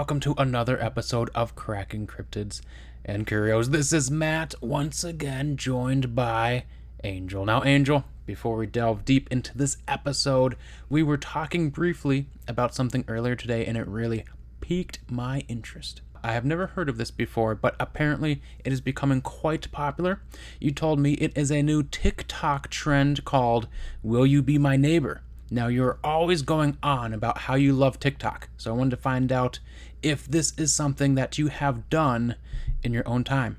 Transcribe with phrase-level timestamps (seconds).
[0.00, 2.62] Welcome to another episode of Cracking Cryptids
[3.04, 3.68] and Curios.
[3.68, 6.64] This is Matt, once again joined by
[7.04, 7.44] Angel.
[7.44, 10.56] Now, Angel, before we delve deep into this episode,
[10.88, 14.24] we were talking briefly about something earlier today, and it really
[14.62, 16.00] piqued my interest.
[16.24, 20.22] I have never heard of this before, but apparently it is becoming quite popular.
[20.58, 23.68] You told me it is a new TikTok trend called
[24.02, 25.20] Will You Be My Neighbor?
[25.52, 29.32] Now, you're always going on about how you love TikTok, so I wanted to find
[29.32, 29.58] out
[30.02, 32.36] if this is something that you have done
[32.82, 33.58] in your own time.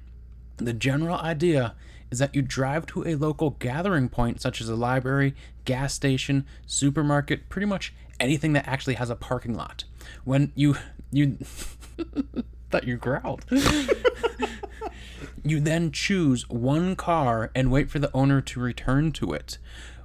[0.57, 1.75] The general idea
[2.09, 5.33] is that you drive to a local gathering point, such as a library,
[5.65, 9.85] gas station, supermarket, pretty much anything that actually has a parking lot.
[10.23, 10.75] When you
[11.11, 11.37] you
[12.69, 13.45] thought you growled.
[15.43, 19.57] you then choose one car and wait for the owner to return to it.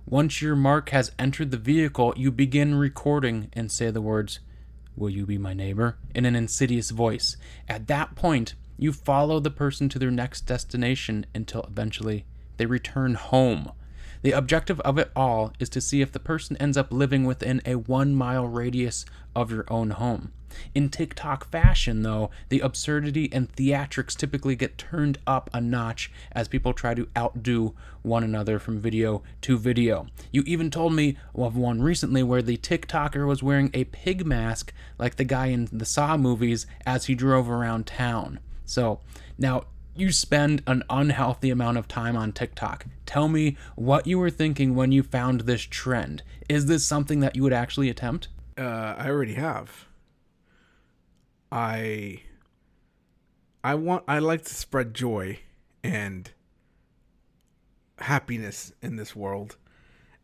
[0.05, 4.39] Once your mark has entered the vehicle, you begin recording and say the words,
[4.97, 5.99] Will you be my neighbor?
[6.15, 7.37] in an insidious voice.
[7.69, 12.25] At that point, you follow the person to their next destination until eventually
[12.57, 13.71] they return home.
[14.27, 17.63] The objective of it all is to see if the person ends up living within
[17.65, 20.33] a one mile radius of your own home.
[20.75, 26.49] In TikTok fashion, though, the absurdity and theatrics typically get turned up a notch as
[26.49, 30.09] people try to outdo one another from video to video.
[30.33, 34.73] You even told me of one recently where the TikToker was wearing a pig mask
[34.99, 38.41] like the guy in the Saw movies as he drove around town.
[38.65, 38.99] So,
[39.39, 39.67] now
[39.99, 42.87] you spend an unhealthy amount of time on TikTok.
[43.05, 46.23] Tell me what you were thinking when you found this trend.
[46.49, 48.29] Is this something that you would actually attempt?
[48.59, 49.87] Uh, I already have.
[51.51, 52.23] I
[53.63, 55.41] I want I like to spread joy
[55.83, 56.31] and
[57.99, 59.57] happiness in this world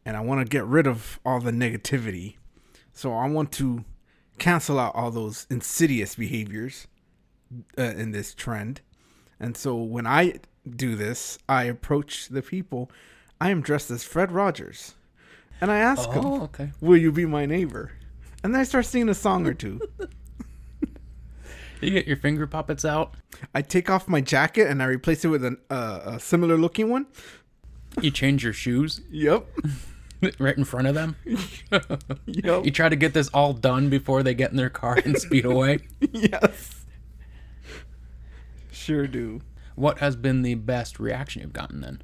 [0.04, 2.36] and I want to get rid of all the negativity.
[2.92, 3.84] So I want to
[4.38, 6.86] cancel out all those insidious behaviors
[7.78, 8.80] uh, in this trend.
[9.42, 10.34] And so when I
[10.69, 12.91] do this, I approach the people.
[13.41, 14.94] I am dressed as Fred Rogers.
[15.60, 16.70] And I ask Oh, them, okay.
[16.80, 17.92] Will you be my neighbor?
[18.42, 19.81] And then I start singing a song or two.
[21.81, 23.14] You get your finger puppets out.
[23.56, 26.88] I take off my jacket and I replace it with an, uh, a similar looking
[26.88, 27.06] one.
[28.00, 29.44] You change your shoes Yep.
[30.38, 31.16] right in front of them.
[32.26, 32.64] Yep.
[32.66, 35.44] You try to get this all done before they get in their car and speed
[35.44, 35.81] away.
[36.12, 36.81] yes.
[38.72, 39.40] Sure do.
[39.74, 42.02] What has been the best reaction you've gotten then?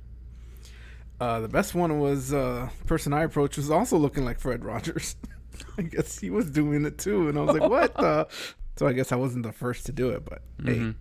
[1.20, 5.16] Uh, the best one was uh, person I approached was also looking like Fred Rogers.
[5.78, 8.28] I guess he was doing it too, and I was like, "What?" the?
[8.76, 10.94] So I guess I wasn't the first to do it, but hey,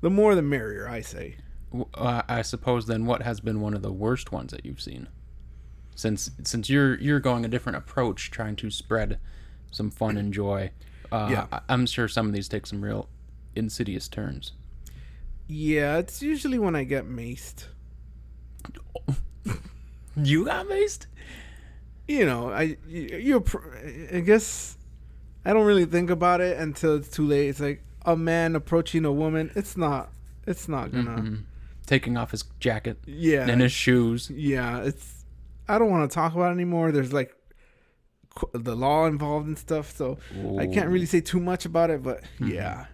[0.00, 1.38] the more the merrier, I say.
[1.94, 5.08] Uh, I suppose then, what has been one of the worst ones that you've seen?
[5.96, 9.18] Since since you're you're going a different approach, trying to spread
[9.72, 10.70] some fun and joy.
[11.10, 11.60] Uh, Yeah.
[11.68, 13.08] I'm sure some of these take some real
[13.56, 14.52] insidious turns.
[15.48, 17.66] Yeah, it's usually when I get maced.
[20.16, 21.06] You got maced?
[22.08, 23.44] You know, I you,
[24.12, 24.78] I guess
[25.44, 27.48] I don't really think about it until it's too late.
[27.48, 29.50] It's like a man approaching a woman.
[29.54, 30.10] It's not.
[30.46, 31.16] It's not gonna.
[31.20, 31.42] Mhm.
[31.86, 33.48] Taking off his jacket Yeah.
[33.48, 34.30] and his shoes.
[34.30, 35.24] Yeah, it's.
[35.68, 36.92] I don't want to talk about it anymore.
[36.92, 37.34] There's like
[38.52, 40.18] the law involved and stuff, so
[40.58, 42.02] I can't really say too much about it.
[42.02, 42.86] But yeah,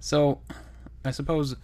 [0.00, 0.40] So,
[1.06, 1.56] I suppose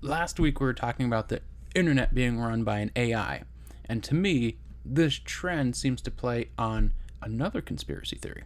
[0.00, 1.40] last week we were talking about the
[1.74, 3.42] internet being run by an AI,
[3.88, 8.44] and to me, this trend seems to play on another conspiracy theory.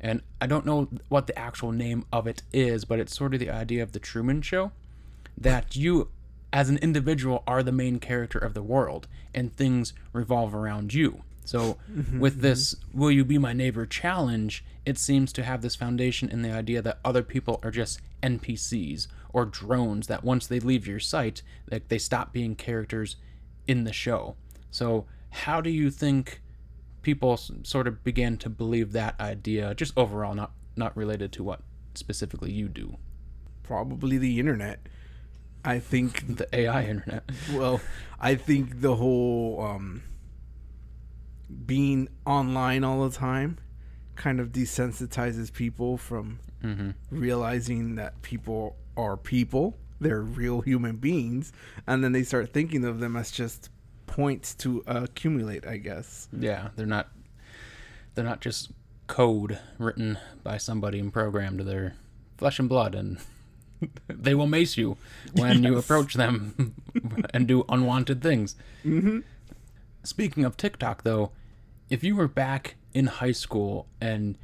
[0.00, 3.40] And I don't know what the actual name of it is, but it's sort of
[3.40, 4.72] the idea of the Truman Show
[5.38, 6.08] that you,
[6.52, 11.22] as an individual, are the main character of the world, and things revolve around you.
[11.44, 12.98] So, mm-hmm, with this mm-hmm.
[12.98, 16.82] Will You Be My Neighbor challenge, it seems to have this foundation in the idea
[16.82, 21.88] that other people are just NPCs or drones that once they leave your sight, like
[21.88, 23.16] they stop being characters
[23.66, 24.34] in the show.
[24.70, 26.40] So, how do you think
[27.02, 31.60] people sort of began to believe that idea, just overall, not not related to what
[31.94, 32.96] specifically you do,
[33.62, 34.80] probably the internet.
[35.62, 36.36] I think.
[36.38, 37.24] the AI internet?
[37.52, 37.82] Well,
[38.18, 40.02] I think the whole um,
[41.66, 43.58] being online all the time
[44.14, 49.76] kind of desensitizes people from hmm realizing that people are people.
[50.00, 51.52] They're real human beings,
[51.86, 53.70] and then they start thinking of them as just
[54.06, 55.66] points to accumulate.
[55.66, 56.28] I guess.
[56.38, 57.08] Yeah, they're not
[58.14, 58.72] they're not just
[59.06, 61.60] code written by somebody and programmed.
[61.60, 61.94] They're
[62.36, 63.18] flesh and blood, and
[64.08, 64.96] they will mace you
[65.34, 66.74] when you approach them
[67.34, 68.56] and do unwanted things.
[68.84, 69.20] Mm-hmm.
[70.02, 71.32] Speaking of TikTok, though,
[71.90, 74.38] if you were back in high school and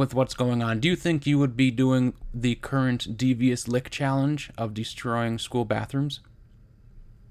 [0.00, 3.90] with what's going on, do you think you would be doing the current devious lick
[3.90, 6.20] challenge of destroying school bathrooms?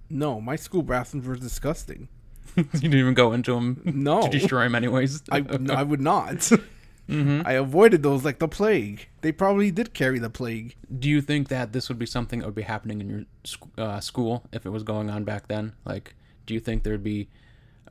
[0.10, 2.07] No, my school bathrooms were disgusting.
[2.56, 4.21] you didn't even go into them No.
[4.21, 5.21] to destroy them anyways.
[5.31, 6.50] I I would not.
[7.10, 7.42] Mm-hmm.
[7.44, 9.07] I avoided those like the plague.
[9.21, 10.75] They probably did carry the plague.
[11.00, 13.25] Do you think that this would be something that would be happening in your
[13.83, 15.74] uh, school if it was going on back then?
[15.86, 16.13] Like,
[16.45, 17.27] do you think there'd be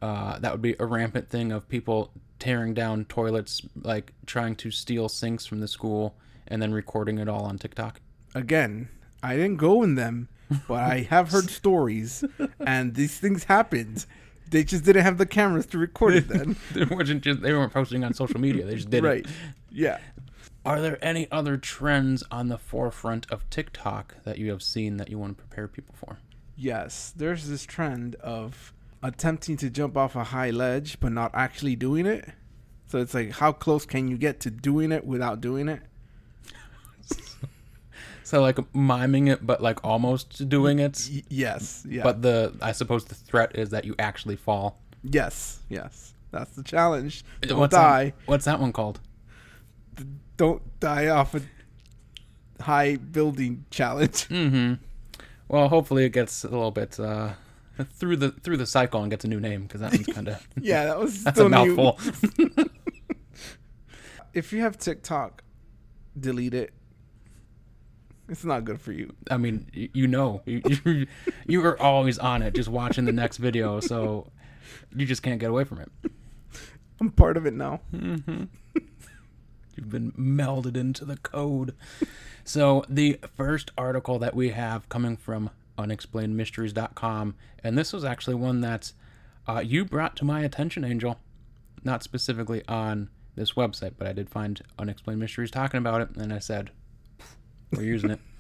[0.01, 4.71] uh, that would be a rampant thing of people tearing down toilets, like trying to
[4.71, 6.15] steal sinks from the school
[6.47, 8.01] and then recording it all on TikTok?
[8.35, 8.89] Again,
[9.23, 10.29] I didn't go in them,
[10.67, 12.25] but I have heard stories,
[12.61, 14.07] and these things happened.
[14.51, 16.57] They just didn't have the cameras to record it then.
[16.75, 19.27] it wasn't just they weren't posting on social media; they just did right.
[19.71, 19.99] Yeah.
[20.65, 25.09] Are there any other trends on the forefront of TikTok that you have seen that
[25.09, 26.19] you want to prepare people for?
[26.57, 27.13] Yes.
[27.17, 32.07] There's this trend of attempting to jump off a high ledge, but not actually doing
[32.07, 32.29] it.
[32.87, 35.81] So it's like, how close can you get to doing it without doing it?
[38.25, 41.09] So like miming it, but like almost doing it.
[41.11, 41.87] Y- yes.
[41.89, 42.03] Yeah.
[42.03, 44.79] But the I suppose the threat is that you actually fall.
[45.03, 45.61] yes.
[45.71, 46.13] Yes.
[46.31, 47.25] That's the challenge.
[47.41, 48.05] Don't what's die.
[48.05, 49.01] That, what's that one called?
[50.37, 51.41] Don't die off a
[52.61, 54.29] high building challenge.
[54.29, 54.75] Mm-hmm.
[55.49, 57.33] Well, hopefully it gets a little bit uh,
[57.93, 60.47] through the through the cycle and gets a new name because that one's kind of
[60.61, 61.49] Yeah, that was that's a new.
[61.77, 61.99] mouthful.
[64.35, 65.43] If you have TikTok,
[66.19, 66.73] delete it.
[68.29, 69.15] It's not good for you.
[69.31, 71.07] I mean, y- you know, you, you
[71.47, 74.31] you are always on it, just watching the next video, so
[74.95, 75.91] you just can't get away from it.
[77.01, 77.81] I'm part of it now.
[77.95, 78.45] Mm-hmm.
[79.77, 81.75] You've been melded into the code.
[82.45, 88.61] So the first article that we have coming from unexplainedmysteries.com, and this was actually one
[88.61, 88.93] that
[89.49, 91.19] uh, you brought to my attention, Angel.
[91.85, 96.33] Not specifically on this website, but I did find Unexplained Mysteries talking about it, and
[96.33, 96.71] I said,
[97.73, 98.21] we're using it.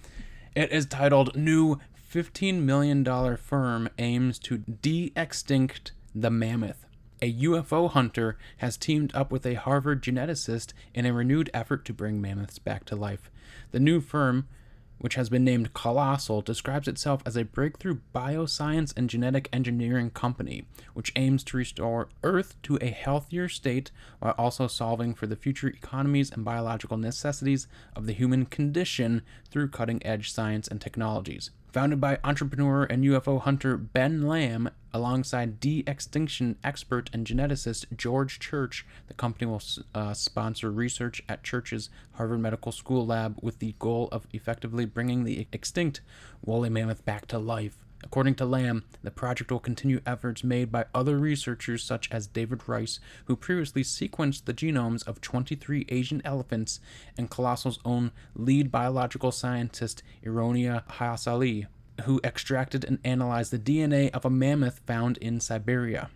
[0.54, 1.78] It is titled New
[2.12, 3.04] $15 Million
[3.36, 6.84] Firm Aims to De Extinct the Mammoth.
[7.20, 11.92] A UFO hunter has teamed up with a Harvard geneticist in a renewed effort to
[11.92, 13.30] bring mammoths back to life.
[13.70, 14.48] The new firm,
[14.98, 20.64] which has been named Colossal, describes itself as a breakthrough bioscience and genetic engineering company,
[20.94, 25.68] which aims to restore Earth to a healthier state while also solving for the future
[25.68, 31.50] economies and biological necessities of the human condition through cutting edge science and technologies.
[31.72, 38.38] Founded by entrepreneur and UFO hunter Ben Lamb, alongside de extinction expert and geneticist George
[38.38, 39.60] Church, the company will
[39.94, 45.24] uh, sponsor research at Church's Harvard Medical School lab with the goal of effectively bringing
[45.24, 46.00] the extinct
[46.42, 47.84] woolly mammoth back to life.
[48.04, 52.68] According to Lamb, the project will continue efforts made by other researchers such as David
[52.68, 56.80] Rice, who previously sequenced the genomes of 23 Asian elephants,
[57.16, 61.66] and Colossal's own lead biological scientist, Eriona Hysolli,
[62.04, 66.08] who extracted and analyzed the DNA of a mammoth found in Siberia.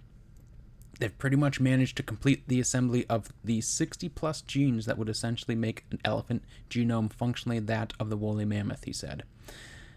[1.01, 5.09] They've pretty much managed to complete the assembly of the 60 plus genes that would
[5.09, 9.25] essentially make an elephant genome functionally that of the woolly mammoth, he said.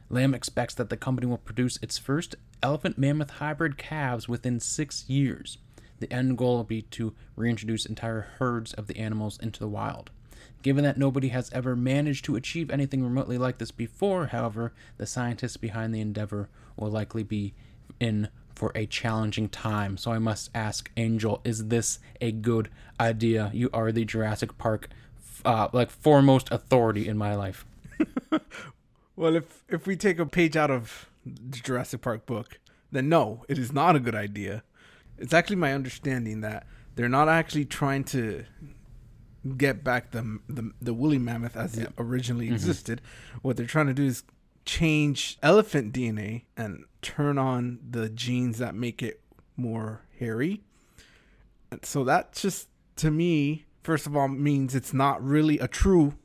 [0.09, 5.07] Lamb expects that the company will produce its first elephant mammoth hybrid calves within six
[5.09, 5.57] years.
[5.99, 10.11] The end goal will be to reintroduce entire herds of the animals into the wild.
[10.61, 15.05] Given that nobody has ever managed to achieve anything remotely like this before, however, the
[15.05, 17.53] scientists behind the endeavor will likely be
[17.99, 19.97] in for a challenging time.
[19.97, 22.69] So I must ask, Angel, is this a good
[22.99, 23.51] idea?
[23.53, 24.89] You are the Jurassic Park,
[25.43, 27.65] uh, like foremost authority in my life.
[29.15, 32.59] Well, if if we take a page out of the Jurassic Park book,
[32.91, 34.63] then no, it is not a good idea.
[35.17, 38.45] It's actually my understanding that they're not actually trying to
[39.57, 42.55] get back the the, the woolly mammoth as it originally mm-hmm.
[42.55, 43.01] existed.
[43.41, 44.23] What they're trying to do is
[44.65, 49.21] change elephant DNA and turn on the genes that make it
[49.55, 50.63] more hairy.
[51.71, 52.67] And so that just
[52.97, 56.15] to me, first of all, means it's not really a true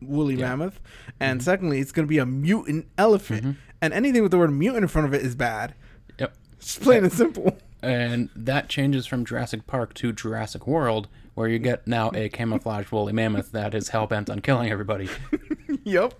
[0.00, 0.48] woolly Yeah.
[0.48, 0.80] mammoth,
[1.18, 1.44] and mm-hmm.
[1.44, 3.42] secondly, it's going to be a mutant elephant.
[3.42, 3.50] Mm-hmm.
[3.82, 5.74] And anything with the word mutant in front of it is bad.
[6.18, 6.34] Yep.
[6.58, 7.56] Just plain and simple.
[7.82, 12.92] And that changes from Jurassic Park to Jurassic World, where you get now a camouflaged
[12.92, 15.08] woolly mammoth that is hell bent on killing everybody.
[15.84, 16.12] yep.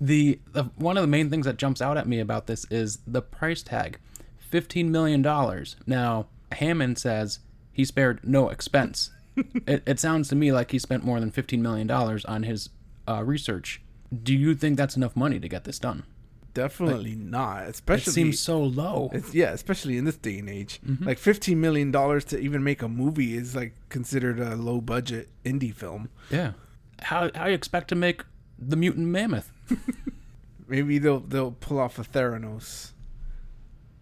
[0.00, 2.98] the, the one of the main things that jumps out at me about this is
[3.06, 3.98] the price tag,
[4.38, 5.74] fifteen million dollars.
[5.84, 7.40] Now Hammond says
[7.72, 9.10] he spared no expense.
[9.66, 12.70] it, it sounds to me like he spent more than fifteen million dollars on his
[13.08, 13.82] uh, research.
[14.22, 16.04] Do you think that's enough money to get this done?
[16.52, 17.64] definitely not.
[17.64, 19.10] Especially It seems so low.
[19.12, 20.80] It's, yeah, especially in this day and age.
[20.86, 21.06] Mhm.
[21.06, 25.28] Like fifteen million dollars to even make a movie is like considered a low budget
[25.44, 26.08] indie film.
[26.30, 26.52] Yeah.
[27.00, 28.24] How how you expect to make
[28.58, 29.52] the mutant mammoth?
[30.68, 32.92] Maybe they'll they'll pull off a Theranos,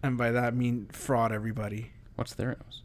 [0.03, 1.91] and by that I mean fraud everybody.
[2.15, 2.81] What's Theranos?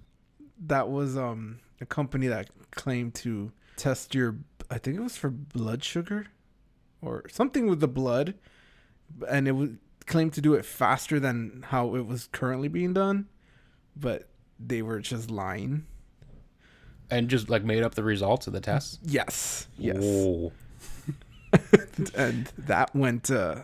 [0.66, 4.36] That was um a company that claimed to test your
[4.70, 6.26] I think it was for blood sugar,
[7.02, 8.34] or something with the blood,
[9.28, 9.70] and it was
[10.06, 13.26] claimed to do it faster than how it was currently being done,
[13.96, 14.28] but
[14.58, 15.86] they were just lying.
[17.10, 18.98] And just like made up the results of the tests.
[19.04, 19.68] Yes.
[19.78, 20.02] Yes.
[22.16, 23.62] And that went uh,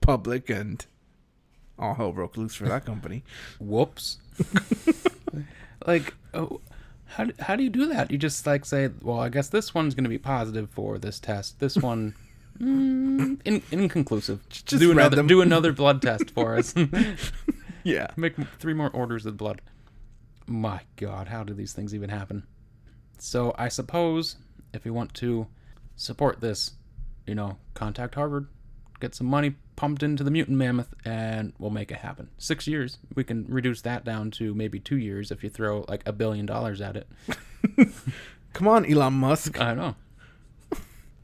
[0.00, 0.86] public, and
[1.76, 3.24] all hell broke loose for that company.
[3.58, 4.18] Whoops.
[5.86, 6.60] like, oh,
[7.10, 8.10] how do, how do you do that?
[8.10, 11.20] You just like say, well, I guess this one's going to be positive for this
[11.20, 11.60] test.
[11.60, 12.14] This one,
[12.58, 14.48] mm, in, inconclusive.
[14.48, 16.74] Just do another do another blood test for us.
[17.82, 18.08] Yeah.
[18.16, 19.60] Make three more orders of blood.
[20.46, 22.46] My God, how do these things even happen?
[23.18, 24.36] So I suppose
[24.72, 25.46] if you want to
[25.96, 26.72] support this,
[27.26, 28.48] you know, contact Harvard,
[29.00, 32.28] get some money pumped into the mutant mammoth, and we'll make it happen.
[32.36, 36.02] Six years, we can reduce that down to maybe two years if you throw like
[36.06, 37.08] a billion dollars at it.
[38.52, 39.58] Come on, Elon Musk.
[39.58, 39.94] I know.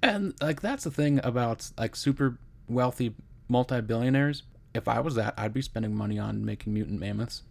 [0.02, 3.14] And like that's the thing about like super wealthy
[3.46, 4.42] multi-billionaires.
[4.72, 7.42] If I was that, I'd be spending money on making mutant mammoths.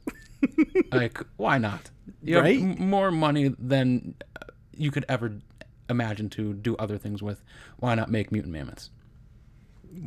[0.92, 1.92] like, why not?
[2.24, 2.60] You Right?
[2.60, 4.16] have more money than
[4.76, 5.34] you could ever
[5.88, 7.44] imagine to do other things with.
[7.78, 8.90] Why not make mutant mammoths?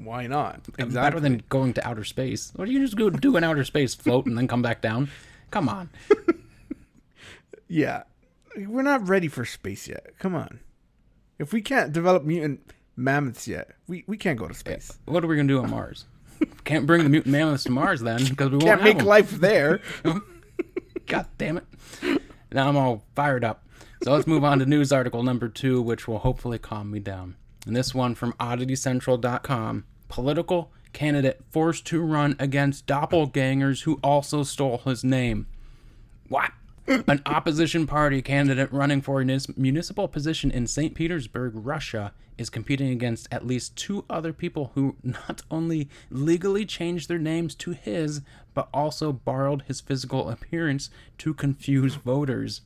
[0.02, 0.60] Why not?
[0.76, 2.52] Better than going to outer space.
[2.56, 5.10] What do you just go do in outer space, float, and then come back down?
[5.50, 5.90] Come on.
[7.68, 8.04] Yeah.
[8.56, 10.14] We're not ready for space yet.
[10.18, 10.60] Come on.
[11.38, 12.60] If we can't develop mutant
[12.96, 14.98] mammoths yet, we, we can't go to space.
[15.04, 16.06] What are we gonna do on Mars?
[16.64, 19.06] Can't bring the mutant mammoths to Mars then because we won't Can't make them.
[19.06, 19.80] life there.
[21.06, 21.64] God damn it.
[22.52, 23.64] Now I'm all fired up.
[24.02, 27.36] So let's move on to news article number two, which will hopefully calm me down.
[27.68, 29.84] And this one from odditycentral.com.
[30.08, 35.46] Political candidate forced to run against doppelgangers who also stole his name.
[36.28, 36.50] What?
[36.86, 40.94] An opposition party candidate running for a municipal position in St.
[40.94, 47.10] Petersburg, Russia, is competing against at least two other people who not only legally changed
[47.10, 48.22] their names to his,
[48.54, 52.62] but also borrowed his physical appearance to confuse voters.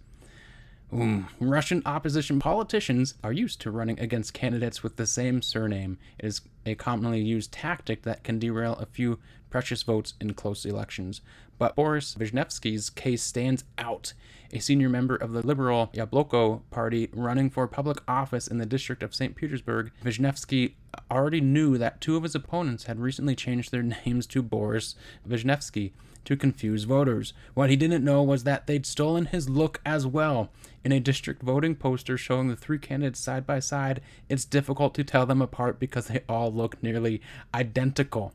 [0.92, 1.24] Mm.
[1.40, 5.98] Russian opposition politicians are used to running against candidates with the same surname.
[6.18, 9.18] It is a commonly used tactic that can derail a few
[9.50, 11.20] precious votes in close elections.
[11.58, 14.14] But Boris Vishnevsky's case stands out.
[14.52, 19.02] A senior member of the liberal Yabloko party running for public office in the district
[19.02, 19.34] of St.
[19.34, 20.74] Petersburg, Vishnevsky
[21.10, 24.94] already knew that two of his opponents had recently changed their names to Boris
[25.26, 25.92] Vizhnevsky
[26.24, 27.32] to confuse voters.
[27.54, 30.50] What he didn't know was that they'd stolen his look as well.
[30.84, 35.04] In a district voting poster showing the three candidates side by side, it's difficult to
[35.04, 37.20] tell them apart because they all look nearly
[37.54, 38.32] identical.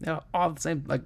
[0.00, 1.02] They're all the same, like,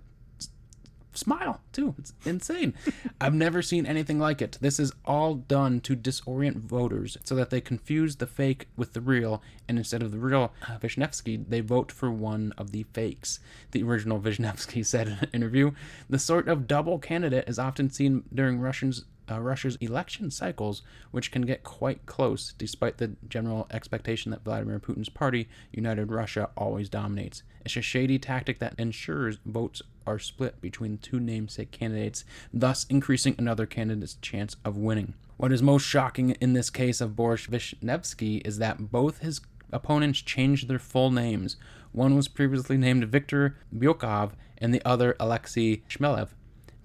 [1.12, 1.94] smile, too.
[1.98, 2.74] It's insane.
[3.20, 4.58] I've never seen anything like it.
[4.60, 9.00] This is all done to disorient voters so that they confuse the fake with the
[9.00, 13.40] real, and instead of the real Vishnevsky, they vote for one of the fakes.
[13.72, 15.72] The original Vishnevsky said in an interview
[16.08, 21.30] The sort of double candidate is often seen during Russians uh, Russia's election cycles, which
[21.30, 26.88] can get quite close, despite the general expectation that Vladimir Putin's party, United Russia, always
[26.88, 27.42] dominates.
[27.64, 33.34] It's a shady tactic that ensures votes are split between two namesake candidates, thus increasing
[33.38, 35.14] another candidate's chance of winning.
[35.36, 39.40] What is most shocking in this case of Boris Vishnevsky is that both his
[39.72, 41.56] opponents changed their full names.
[41.92, 46.30] One was previously named Viktor Byukov and the other Alexei Shmelev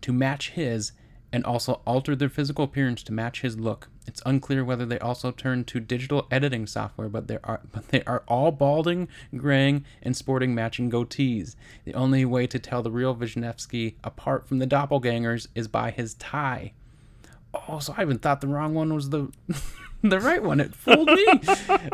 [0.02, 0.92] to match his
[1.36, 3.90] and also altered their physical appearance to match his look.
[4.08, 8.04] It's unclear whether they also turned to digital editing software, but they are but they
[8.06, 11.58] are all balding, graying, and sporting matching goatees.
[11.84, 16.14] The only way to tell the real Vishnevsky apart from the doppelgangers is by his
[16.14, 16.72] tie.
[17.68, 19.32] Oh, so I even thought the wrong one was the
[20.10, 20.60] the right one.
[20.60, 21.26] It fooled me.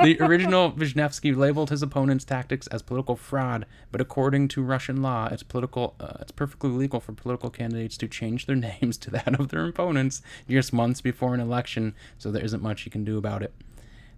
[0.03, 5.29] the original Vishnevsky labeled his opponent's tactics as political fraud, but according to Russian law,
[5.31, 5.95] it's political.
[5.99, 9.67] Uh, it's perfectly legal for political candidates to change their names to that of their
[9.67, 11.95] opponents just months before an election.
[12.17, 13.53] So there isn't much you can do about it.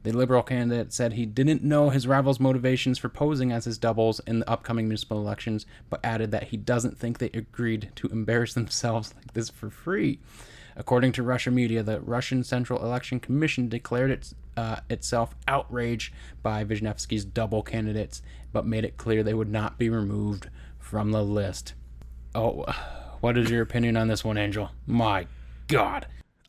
[0.03, 4.19] The liberal candidate said he didn't know his rival's motivations for posing as his doubles
[4.27, 8.53] in the upcoming municipal elections, but added that he doesn't think they agreed to embarrass
[8.53, 10.19] themselves like this for free.
[10.75, 16.63] According to Russian media, the Russian Central Election Commission declared its, uh, itself outraged by
[16.63, 20.49] Vishnevsky's double candidates, but made it clear they would not be removed
[20.79, 21.73] from the list.
[22.35, 22.65] Oh,
[23.21, 24.71] what is your opinion on this one, Angel?
[24.87, 25.27] My
[25.67, 26.07] God.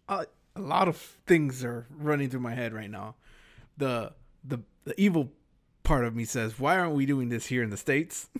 [0.09, 0.25] Uh,
[0.57, 3.17] a lot of things are running through my head right now.
[3.77, 4.13] The
[4.45, 5.33] the the evil
[5.83, 8.29] part of me says, "Why aren't we doing this here in the states?"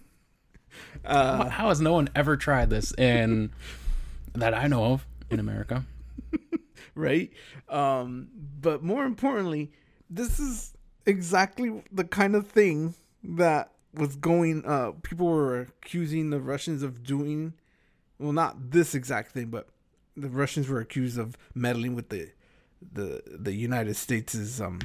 [1.05, 3.53] Uh, How has no one ever tried this in
[4.35, 5.85] that I know of in America?
[6.95, 7.31] right?
[7.69, 8.29] Um,
[8.61, 9.73] but more importantly,
[10.09, 10.75] this is
[11.07, 14.65] exactly the kind of thing that was going.
[14.65, 17.55] Uh, people were accusing the Russians of doing.
[18.19, 19.69] Well, not this exact thing, but
[20.17, 22.31] the Russians were accused of meddling with the
[22.93, 24.81] the the United States' um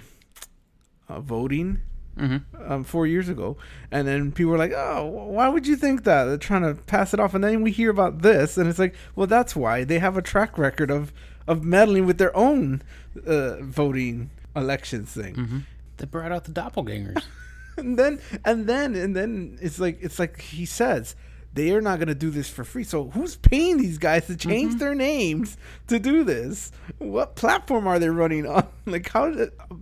[1.08, 1.82] uh, voting
[2.20, 2.72] Mm-hmm.
[2.72, 3.58] um, four years ago,
[3.92, 7.14] and then people were like, "Oh, why would you think that?" They're trying to pass
[7.14, 10.00] it off, and then we hear about this, and it's like, "Well, that's why they
[10.00, 11.14] have a track record of
[11.48, 12.82] of meddling with their own
[13.26, 15.60] uh, voting elections thing." Mm-hmm.
[15.98, 17.24] They brought out the doppelgangers.
[17.78, 21.16] and then and then and then it's like it's like he says
[21.60, 22.84] they are not going to do this for free.
[22.86, 24.80] So who's paying these guys to change Mm-hmm.
[24.80, 26.72] their names to do this?
[27.00, 28.68] What platform are they running on?
[28.86, 29.32] Like how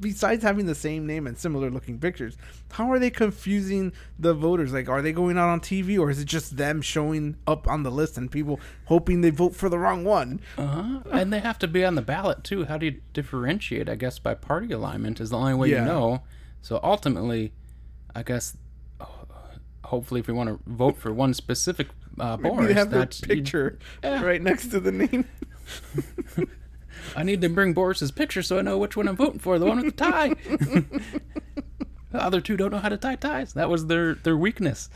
[0.01, 2.35] besides having the same name and similar looking pictures,
[2.71, 4.73] how are they confusing the voters?
[4.73, 7.83] Like are they going out on TV or is it just them showing up on
[7.83, 10.41] the list and people hoping they vote for the wrong one?
[10.57, 10.99] Uh-huh.
[11.11, 12.65] And they have to be on the ballot too.
[12.65, 13.87] How do you differentiate?
[13.87, 15.79] I guess by party alignment is the only way Yeah.
[15.81, 16.23] you know.
[16.61, 17.53] So ultimately,
[18.13, 18.57] I guess,
[19.87, 21.87] hopefully, if we want to vote for one specific
[22.19, 24.23] uh, Maybe Boris, have you- picture Yeah.
[24.23, 25.25] right next to the name.
[27.15, 29.59] I need to bring Boris's picture so I know which one I'm voting for.
[29.59, 30.29] The one with the tie.
[32.11, 33.53] the other two don't know how to tie ties.
[33.53, 34.89] That was their their weakness.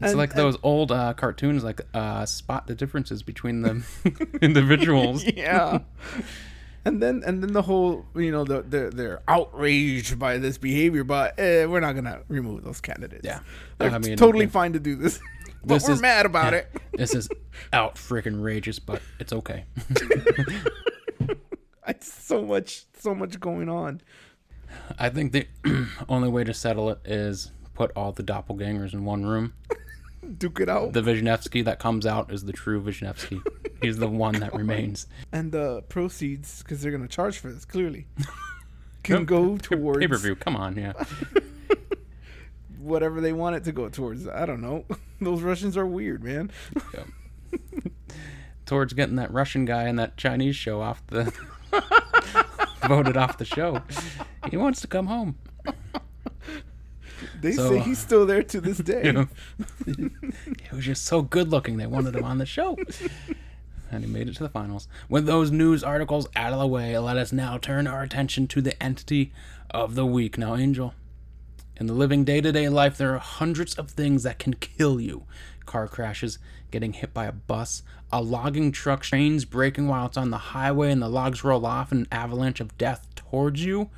[0.00, 3.82] It's And- like those old uh, cartoons, like uh, spot the differences between the
[4.42, 5.24] individuals.
[5.24, 5.80] yeah.
[6.84, 11.04] And then and then the whole you know the, they're they're outraged by this behavior,
[11.04, 13.22] but eh, we're not gonna remove those candidates.
[13.24, 13.40] Yeah.
[13.78, 14.50] they're I mean, totally yeah.
[14.50, 15.18] fine to do this,
[15.64, 16.72] but This we're is- mad about yeah, it.
[16.94, 17.28] this is
[17.72, 19.64] out freaking rageous, but it's okay.
[21.86, 24.02] It's so much so much going on.
[24.98, 25.46] I think the
[26.08, 29.54] only way to settle it is put all the doppelgangers in one room.
[30.38, 33.40] Duke it out, The Vishnevsky that comes out is the true Vishnevsky.
[33.80, 35.06] He's the one that remains.
[35.32, 38.06] and the proceeds because they're gonna charge for this clearly
[39.02, 40.92] can go towards Pay per view, come on, yeah.
[42.78, 44.26] whatever they want it to go towards.
[44.28, 44.84] I don't know.
[45.20, 46.50] Those Russians are weird, man.
[48.66, 51.32] Towards getting that Russian guy and that Chinese show off the.
[52.86, 53.82] voted off the show.
[54.50, 55.36] He wants to come home.
[57.40, 59.04] They So- say he's still there to this day.
[59.06, 59.28] You know?
[59.86, 62.76] he was just so good looking, they wanted him on the show.
[63.90, 64.86] And he made it to the finals.
[65.08, 68.60] With those news articles out of the way, let us now turn our attention to
[68.60, 69.32] the entity
[69.70, 70.36] of the week.
[70.36, 70.92] Now, Angel,
[71.78, 75.00] in the living day to day life, there are hundreds of things that can kill
[75.00, 75.24] you
[75.64, 76.38] car crashes,
[76.70, 80.90] getting hit by a bus, a logging truck, trains breaking while it's on the highway
[80.90, 83.88] and the logs roll off in an avalanche of death towards you,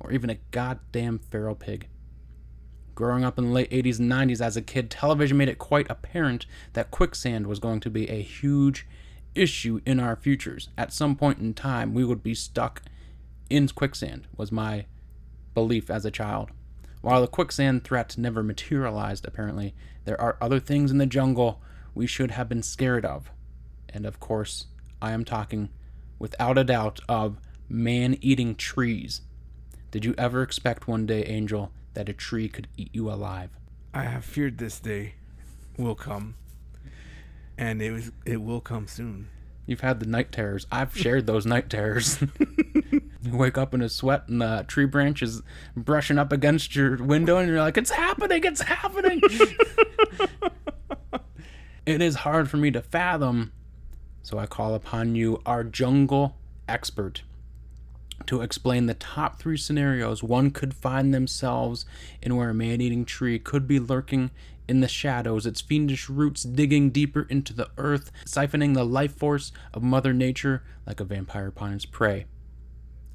[0.00, 1.86] or even a goddamn feral pig.
[3.00, 5.86] Growing up in the late 80s and 90s as a kid, television made it quite
[5.88, 8.86] apparent that quicksand was going to be a huge
[9.34, 10.68] issue in our futures.
[10.76, 12.82] At some point in time, we would be stuck
[13.48, 14.84] in quicksand, was my
[15.54, 16.50] belief as a child.
[17.00, 21.62] While the quicksand threat never materialized, apparently, there are other things in the jungle
[21.94, 23.30] we should have been scared of.
[23.88, 24.66] And of course,
[25.00, 25.70] I am talking,
[26.18, 29.22] without a doubt, of man eating trees.
[29.90, 33.50] Did you ever expect one day, Angel, that a tree could eat you alive?
[33.92, 35.14] I have feared this day
[35.76, 36.36] will come,
[37.58, 39.28] and it was it will come soon.
[39.66, 40.66] You've had the night terrors.
[40.72, 42.20] I've shared those night terrors.
[43.22, 45.42] you wake up in a sweat and the tree branch is
[45.76, 49.20] brushing up against your window and you're like, it's happening, it's happening.
[51.86, 53.52] it is hard for me to fathom,
[54.22, 56.36] so I call upon you, our jungle
[56.68, 57.22] expert,
[58.30, 61.84] to explain the top three scenarios one could find themselves
[62.22, 64.30] in where a man eating tree could be lurking
[64.68, 69.50] in the shadows, its fiendish roots digging deeper into the earth, siphoning the life force
[69.74, 72.26] of Mother Nature like a vampire upon its prey.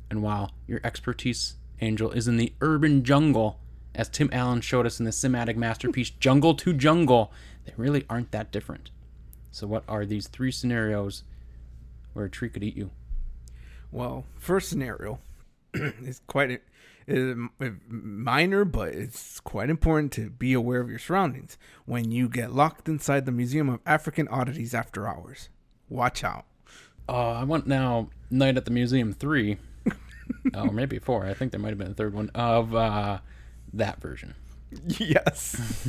[0.09, 3.61] And while your expertise, Angel, is in the urban jungle,
[3.93, 7.31] as Tim Allen showed us in the cinematic masterpiece Jungle to Jungle,
[7.63, 8.89] they really aren't that different.
[9.49, 11.23] So, what are these three scenarios
[12.11, 12.91] where a tree could eat you?
[13.95, 15.19] Well, first scenario
[15.73, 16.61] is quite
[17.07, 17.37] is
[17.87, 22.89] minor, but it's quite important to be aware of your surroundings when you get locked
[22.89, 25.47] inside the Museum of African Oddities after hours.
[25.87, 26.43] Watch out.
[27.07, 29.55] Uh, I want now Night at the Museum 3.
[30.53, 31.27] oh, maybe 4.
[31.27, 33.19] I think there might have been a third one of uh,
[33.71, 34.35] that version.
[34.87, 35.87] Yes.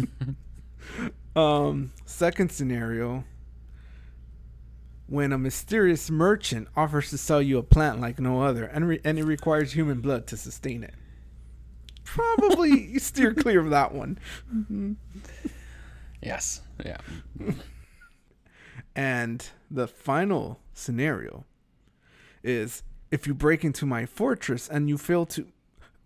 [1.34, 3.24] um, second scenario
[5.06, 9.00] when a mysterious merchant offers to sell you a plant like no other and, re-
[9.04, 10.94] and it requires human blood to sustain it.
[12.04, 14.18] Probably steer clear of that one.
[14.52, 14.92] Mm-hmm.
[16.22, 16.62] Yes.
[16.84, 16.98] Yeah.
[18.94, 21.44] And the final scenario
[22.42, 25.46] is if you break into my fortress and you fail to.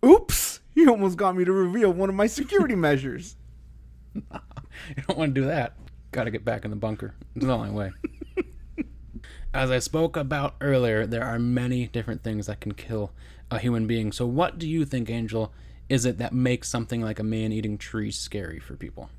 [0.05, 0.59] Oops!
[0.73, 3.35] You almost got me to reveal one of my security measures.
[4.95, 5.73] You don't want to do that.
[6.11, 7.13] Got to get back in the bunker.
[7.35, 7.91] It's the only way.
[9.53, 13.11] As I spoke about earlier, there are many different things that can kill
[13.49, 14.11] a human being.
[14.11, 15.51] So, what do you think, Angel,
[15.89, 19.09] is it that makes something like a man eating tree scary for people?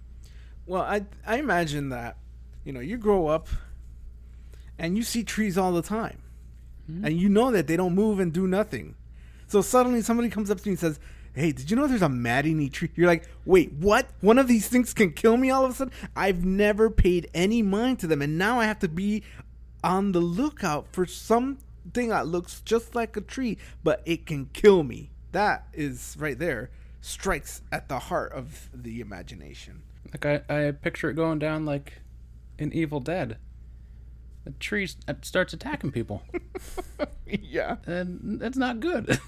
[0.66, 2.16] Well, I I imagine that
[2.64, 3.48] you know you grow up
[4.78, 6.22] and you see trees all the time,
[6.86, 7.04] hmm?
[7.04, 8.94] and you know that they don't move and do nothing.
[9.48, 10.98] So suddenly somebody comes up to you and says,
[11.34, 14.08] "Hey, did you know there's a Madini tree?" You're like, "Wait, what?
[14.22, 17.60] One of these things can kill me all of a sudden?" I've never paid any
[17.60, 19.24] mind to them, and now I have to be
[19.82, 24.82] on the lookout for something that looks just like a tree, but it can kill
[24.82, 25.10] me.
[25.32, 26.70] That is right there
[27.02, 29.82] strikes at the heart of the imagination.
[30.12, 32.00] Like, I, I picture it going down like
[32.58, 33.36] an Evil Dead.
[34.44, 34.88] The tree
[35.22, 36.22] starts attacking people.
[37.26, 37.76] yeah.
[37.86, 39.20] and that's not good.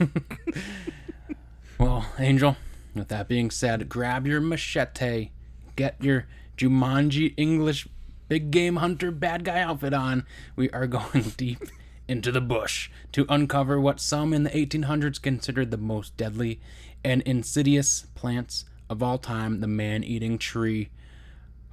[1.79, 2.57] well, Angel,
[2.95, 5.31] with that being said, grab your machete,
[5.77, 7.88] get your Jumanji English
[8.29, 10.27] big game hunter bad guy outfit on.
[10.57, 11.63] We are going deep
[12.07, 16.61] into the bush to uncover what some in the 1800s considered the most deadly
[17.03, 20.91] and insidious plants of all time the man eating tree.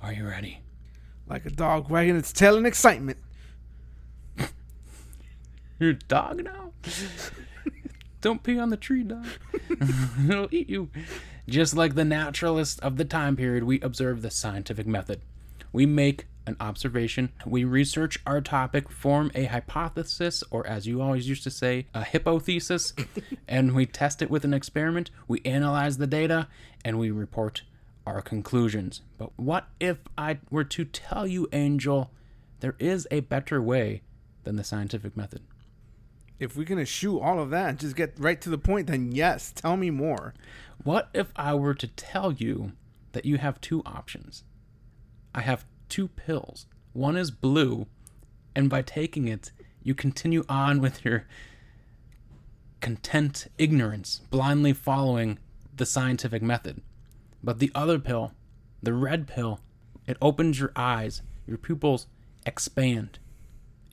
[0.02, 0.62] Are you ready?
[1.28, 3.18] Like a dog wagging its tail in excitement.
[5.80, 6.72] You're a dog now?
[8.22, 9.26] Don't pee on the tree, dog.
[10.30, 10.90] It'll eat you.
[11.48, 15.22] Just like the naturalists of the time period, we observe the scientific method.
[15.72, 21.30] We make an observation, we research our topic, form a hypothesis, or as you always
[21.30, 22.94] used to say, a hypothesis,
[23.48, 26.48] and we test it with an experiment, we analyze the data,
[26.84, 27.62] and we report
[28.06, 29.02] our conclusions.
[29.18, 32.12] But what if I were to tell you, Angel,
[32.60, 34.02] there is a better way
[34.44, 35.42] than the scientific method?
[36.40, 39.12] If we can gonna all of that and just get right to the point, then
[39.12, 40.34] yes, tell me more.
[40.84, 42.72] What if I were to tell you
[43.12, 44.44] that you have two options?
[45.34, 46.66] I have two pills.
[46.94, 47.88] One is blue,
[48.56, 49.52] and by taking it,
[49.84, 51.26] you continue on with your
[52.82, 55.40] content ignorance, blindly following
[55.76, 56.82] the scientific method.
[57.44, 58.34] But the other pill,
[58.84, 59.62] the red pill,
[60.06, 62.08] it opens your eyes, your pupils
[62.46, 63.20] expand.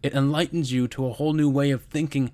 [0.02, 2.32] It enlightens you to a whole new way of thinking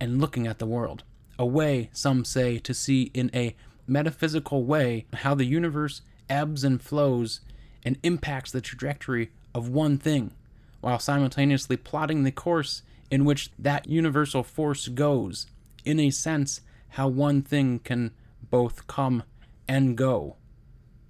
[0.00, 1.04] and looking at the world.
[1.38, 3.54] A way, some say, to see in a
[3.86, 7.40] metaphysical way how the universe ebbs and flows
[7.84, 10.32] and impacts the trajectory of one thing,
[10.80, 15.46] while simultaneously plotting the course in which that universal force goes.
[15.84, 18.12] In a sense, how one thing can
[18.50, 19.22] both come
[19.68, 20.36] and go.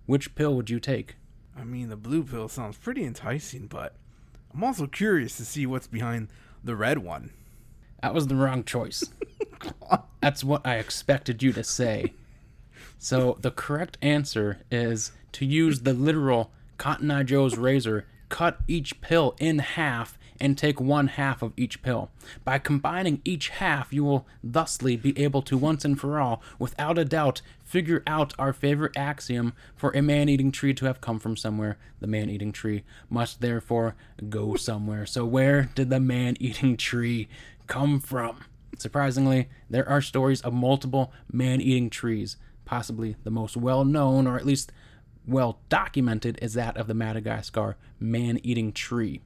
[0.07, 1.17] Which pill would you take?
[1.57, 3.95] I mean, the blue pill sounds pretty enticing, but
[4.53, 6.29] I'm also curious to see what's behind
[6.63, 7.31] the red one.
[8.03, 9.05] That was the wrong choice.
[10.21, 12.15] That's what I expected you to say.
[12.99, 19.01] So the correct answer is to use the literal Cotton Eye Joe's razor, cut each
[19.01, 22.11] pill in half and take one half of each pill.
[22.43, 26.99] By combining each half, you will thusly be able to once and for all, without
[26.99, 31.21] a doubt, figure out our favorite axiom for a man eating tree to have come
[31.21, 31.79] from somewhere.
[32.01, 33.95] The man eating tree must therefore
[34.29, 35.07] go somewhere.
[35.07, 37.29] So, where did the man eating tree
[37.69, 38.43] come from?
[38.77, 42.39] Surprisingly, there are stories of multiple man eating trees.
[42.65, 44.73] Possibly the most well known, or at least
[45.27, 49.21] well documented, is that of the Madagascar man eating tree.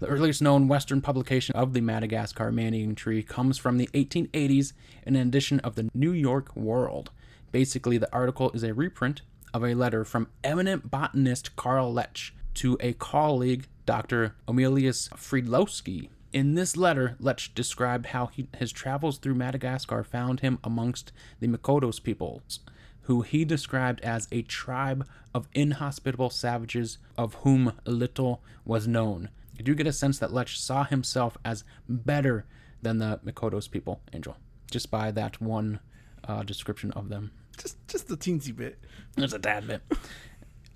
[0.00, 4.72] The earliest known Western publication of the Madagascar man eating tree comes from the 1880s
[5.06, 7.10] in an edition of the New York World.
[7.52, 9.20] Basically, the article is a reprint
[9.52, 14.36] of a letter from eminent botanist Karl Lech to a colleague, Dr.
[14.48, 16.08] Emilius Friedlowski.
[16.32, 21.48] In this letter, Lech described how he, his travels through Madagascar found him amongst the
[21.48, 22.60] Mikodos peoples,
[23.10, 29.28] who he described as a tribe of inhospitable savages of whom little was known.
[29.58, 32.46] You do get a sense that Lech saw himself as better
[32.80, 34.36] than the Mikodos people, Angel,
[34.70, 35.80] just by that one
[36.22, 37.32] uh, description of them.
[37.58, 38.78] Just, just a teensy bit.
[39.16, 39.82] There's a tad bit.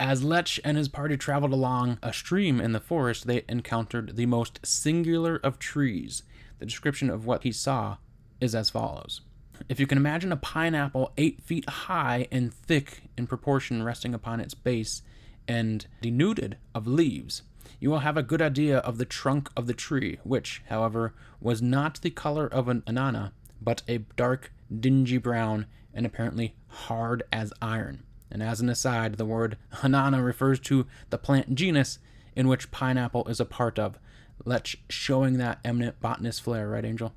[0.01, 4.27] As Lech and his party traveled along a stream in the forest, they encountered the
[4.27, 6.25] most singular of trees.
[6.59, 7.99] The description of what he saw
[8.41, 9.21] is as follows.
[9.69, 14.41] If you can imagine a pineapple eight feet high and thick in proportion resting upon
[14.41, 15.03] its base
[15.49, 17.43] and denuded of leaves,
[17.81, 21.63] you will have a good idea of the trunk of the tree, which, however, was
[21.63, 27.53] not the color of an anana, but a dark, dingy brown, and apparently hard as
[27.63, 28.03] iron.
[28.31, 31.99] And as an aside, the word anana refers to the plant genus
[32.35, 33.99] in which pineapple is a part of.
[34.45, 37.15] Let's showing that eminent botanist flair, right, Angel?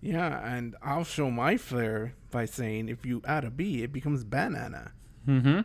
[0.00, 4.24] Yeah, and I'll show my flair by saying if you add a B, it becomes
[4.24, 4.92] banana.
[5.26, 5.60] Mm-hmm.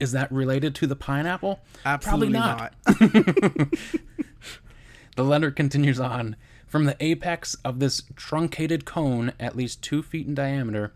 [0.00, 1.60] Is that related to the pineapple?
[1.84, 2.74] Absolutely not.
[2.86, 3.68] not.
[5.18, 6.36] The letter continues on.
[6.68, 10.92] From the apex of this truncated cone, at least two feet in diameter,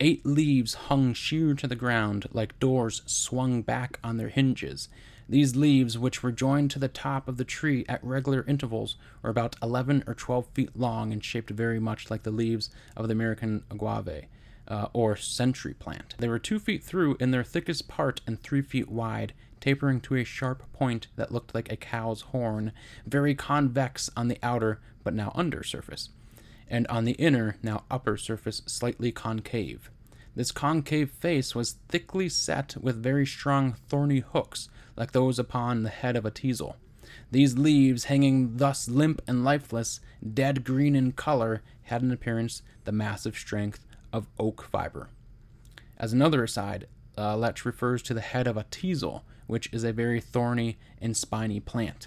[0.00, 4.88] eight leaves hung sheer to the ground, like doors swung back on their hinges.
[5.28, 9.28] These leaves, which were joined to the top of the tree at regular intervals, were
[9.28, 13.12] about 11 or 12 feet long and shaped very much like the leaves of the
[13.12, 14.24] American agave,
[14.68, 16.14] uh, or century plant.
[16.18, 20.14] They were two feet through in their thickest part and three feet wide, tapering to
[20.14, 22.72] a sharp point that looked like a cow's horn,
[23.04, 26.08] very convex on the outer but now under surface,
[26.68, 29.90] and on the inner, now upper surface, slightly concave.
[30.38, 35.88] This concave face was thickly set with very strong thorny hooks, like those upon the
[35.88, 36.76] head of a teasel.
[37.32, 39.98] These leaves, hanging thus limp and lifeless,
[40.32, 45.08] dead green in color, had an appearance the massive strength of oak fiber.
[45.96, 46.86] As another aside,
[47.18, 51.16] uh, Lech refers to the head of a teasel, which is a very thorny and
[51.16, 52.06] spiny plant.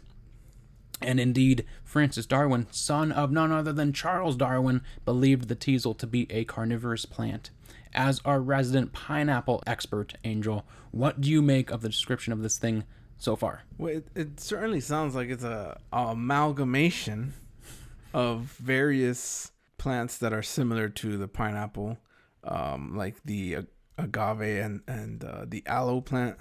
[1.02, 6.08] And indeed, Francis Darwin, son of none other than Charles Darwin, believed the teasel to
[6.08, 7.50] be a carnivorous plant.
[7.94, 12.58] As our resident pineapple expert, Angel, what do you make of the description of this
[12.58, 12.86] thing
[13.18, 13.64] so far?
[13.78, 17.34] Well, it, it certainly sounds like it's a, a amalgamation
[18.14, 21.98] of various plants that are similar to the pineapple,
[22.44, 26.38] um, like the ag- agave and and uh, the aloe plant.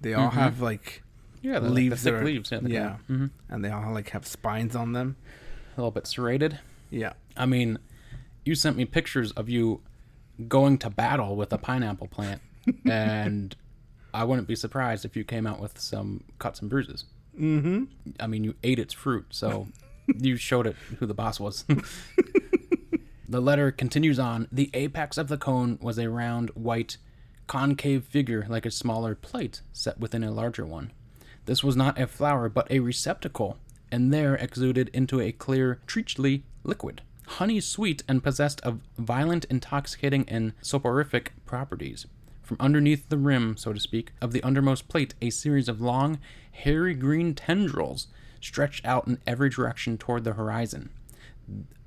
[0.00, 0.34] They all Mhm.
[0.34, 1.02] have like
[1.42, 2.50] Yeah, the leaves the thick are- leaves.
[2.50, 2.96] Yeah, yeah.
[3.06, 5.16] hmm and they all like have spines on them.
[5.76, 6.58] a little bit serrated.
[6.90, 7.12] Yeah.
[7.36, 7.78] I mean,
[8.44, 9.80] you sent me pictures of you
[10.48, 12.40] going to battle with a pineapple plant,
[12.88, 13.54] and
[14.12, 17.04] I wouldn't be surprised if you came out with some cuts and bruises.
[17.38, 17.84] Mm-hmm.
[18.18, 19.68] I mean, you ate its fruit, so
[20.18, 21.64] you showed it who the boss was.
[23.28, 24.48] the letter continues on.
[24.50, 26.96] The apex of the cone was a round, white,
[27.46, 30.92] concave figure like a smaller plate set within a larger one.
[31.46, 33.58] This was not a flower, but a receptacle,
[33.90, 37.02] and there exuded into a clear, treacly liquid.
[37.34, 42.06] Honey sweet and possessed of violent, intoxicating, and soporific properties.
[42.42, 46.18] From underneath the rim, so to speak, of the undermost plate, a series of long,
[46.50, 48.08] hairy green tendrils
[48.40, 50.90] stretched out in every direction toward the horizon.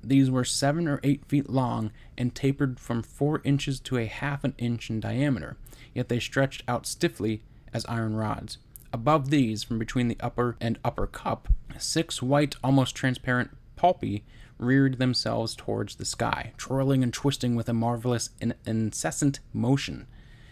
[0.02, 4.44] These were seven or eight feet long and tapered from four inches to a half
[4.44, 5.58] an inch in diameter,
[5.92, 8.56] yet they stretched out stiffly as iron rods.
[8.94, 14.22] Above these, from between the upper and upper cup, six white, almost transparent palpi
[14.64, 20.06] reared themselves towards the sky, twirling and twisting with a marvelous and incessant motion,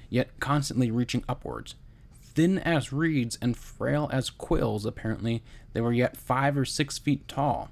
[0.08, 1.74] yet constantly reaching upwards.
[2.20, 7.26] Thin as reeds and frail as quills, apparently, they were yet five or six feet
[7.28, 7.70] tall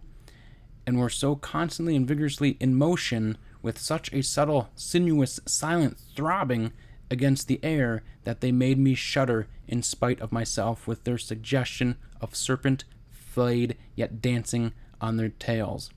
[0.87, 6.73] and were so constantly and vigorously in motion with such a subtle, sinuous, silent throbbing
[7.11, 11.97] against the air that they made me shudder in spite of myself with their suggestion
[12.21, 15.91] of serpent flayed yet dancing on their tails.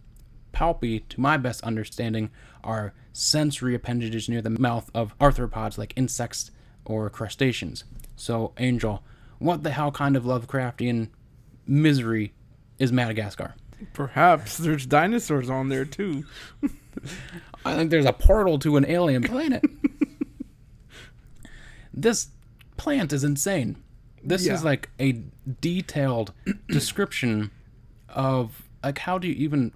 [0.53, 2.29] Palpi, to my best understanding,
[2.63, 6.51] are sensory appendages near the mouth of arthropods like insects
[6.85, 7.83] or crustaceans.
[8.15, 9.03] So, Angel,
[9.39, 11.09] what the hell kind of Lovecraftian
[11.65, 12.33] misery
[12.79, 13.55] is Madagascar?
[13.93, 16.23] Perhaps there's dinosaurs on there too.
[17.65, 19.63] I think there's a portal to an alien planet.
[21.93, 22.29] this
[22.77, 23.77] plant is insane.
[24.23, 24.53] This Yeah.
[24.53, 25.21] is like a
[25.61, 26.33] detailed
[26.67, 27.51] description
[28.09, 29.71] of like how do you even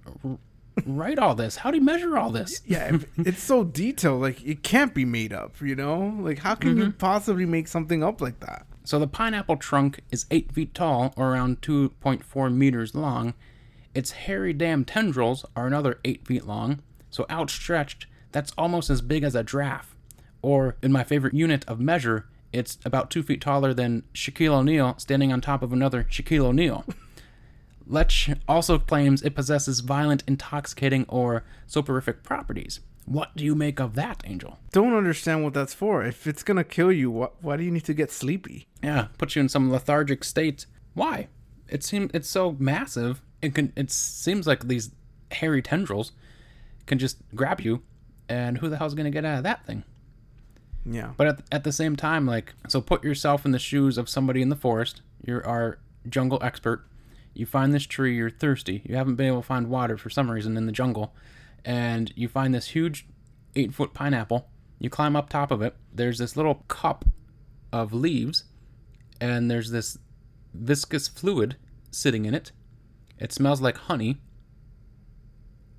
[0.86, 1.56] write all this?
[1.56, 2.62] How do you measure all this?
[2.66, 4.22] Yeah, it's so detailed.
[4.22, 5.60] Like it can't be made up.
[5.60, 6.98] You know, like how can you mm-hmm.
[6.98, 8.66] possibly make something up like that?
[8.84, 13.34] So the pineapple trunk is 8 feet tall or around 2.4 meters long.
[13.94, 16.80] Its hairy damn tendrils are another 8 feet long.
[17.10, 19.94] So outstretched, that's almost as big as a giraffe.
[20.40, 24.94] Or, in my favorite unit of measure, it's about 2 feet taller than Shaquille O'Neal
[24.96, 26.86] standing on top of another Shaquille O'Neal.
[27.88, 32.80] Lech also claims it possesses violent, intoxicating, or soporific properties.
[33.06, 34.58] What do you make of that, Angel?
[34.72, 36.04] Don't understand what that's for.
[36.04, 38.66] If it's gonna kill you, what, why do you need to get sleepy?
[38.82, 40.66] Yeah, puts you in some lethargic state.
[40.92, 41.28] Why?
[41.68, 43.22] It seems it's so massive.
[43.40, 43.72] It can.
[43.76, 44.90] It seems like these
[45.32, 46.12] hairy tendrils
[46.84, 47.82] can just grab you,
[48.28, 49.84] and who the hell's gonna get out of that thing?
[50.84, 51.12] Yeah.
[51.16, 54.42] But at, at the same time, like, so put yourself in the shoes of somebody
[54.42, 55.00] in the forest.
[55.24, 56.86] You're our jungle expert.
[57.38, 58.82] You find this tree, you're thirsty.
[58.84, 61.14] You haven't been able to find water for some reason in the jungle.
[61.64, 63.06] And you find this huge
[63.54, 64.48] eight foot pineapple.
[64.80, 65.76] You climb up top of it.
[65.94, 67.04] There's this little cup
[67.72, 68.42] of leaves,
[69.20, 69.98] and there's this
[70.52, 71.54] viscous fluid
[71.92, 72.50] sitting in it.
[73.20, 74.18] It smells like honey.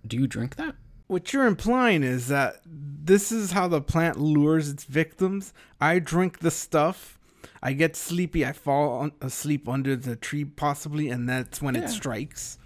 [0.08, 0.76] Do you drink that?
[1.08, 5.54] What you're implying is that this is how the plant lures its victims.
[5.82, 7.19] I drink the stuff.
[7.62, 8.46] I get sleepy.
[8.46, 11.84] I fall on, asleep under the tree, possibly, and that's when Yeah.
[11.86, 12.58] it strikes.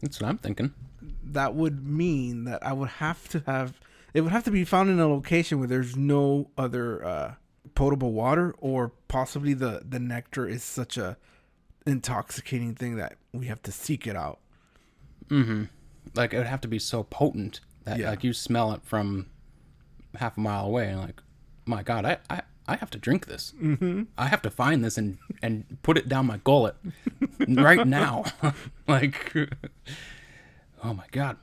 [0.00, 0.72] That's what I'm thinking.
[1.24, 3.80] That would mean that I would have to have.
[4.14, 7.34] It would have to be found in a location where there's no other uh,
[7.74, 11.16] potable water, or possibly the the nectar is such a
[11.86, 14.38] intoxicating thing that we have to seek it out.
[15.28, 15.64] Mm-hmm.
[16.14, 18.10] Like it would have to be so potent that Yeah.
[18.10, 19.26] like you smell it from
[20.16, 21.20] half a mile away and like,
[21.66, 23.54] my God, I I, I have to drink this.
[23.60, 24.04] Mm-hmm.
[24.18, 26.76] I have to find this and and put it down my gullet
[27.48, 28.24] right now.
[28.86, 29.34] like,
[30.84, 31.38] oh my God.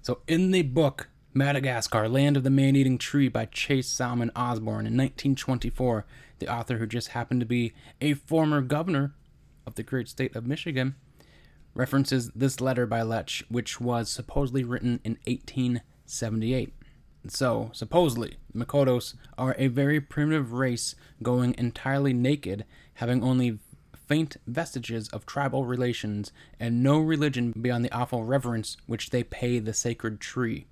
[0.00, 4.96] So in the book Madagascar, Land of the Man-Eating Tree by Chase Salmon Osborn in
[4.96, 6.06] 1924,
[6.38, 9.14] the author who just happened to be a former governor
[9.66, 10.94] of the great state of Michigan
[11.74, 16.74] references this letter by Lech, which was supposedly written in 1878.
[17.28, 23.60] So, supposedly, the Makotos are a very primitive race going entirely naked, having only
[24.08, 29.58] faint vestiges of tribal relations and no religion beyond the awful reverence which they pay
[29.58, 30.66] the sacred tree.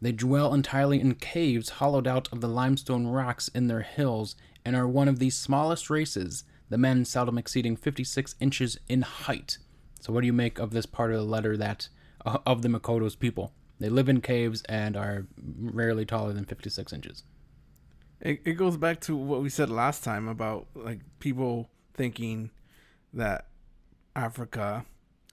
[0.00, 4.74] They dwell entirely in caves hollowed out of the limestone rocks in their hills and
[4.74, 9.58] are one of the smallest races, the men seldom exceeding 56 inches in height.
[10.00, 11.88] So, what do you make of this part of the letter that
[12.24, 13.52] uh, of the Makoto's people?
[13.80, 15.26] They live in caves and are
[15.60, 17.24] rarely taller than 56 inches.
[18.20, 22.50] It, it goes back to what we said last time about like people thinking
[23.12, 23.46] that
[24.16, 24.84] Africa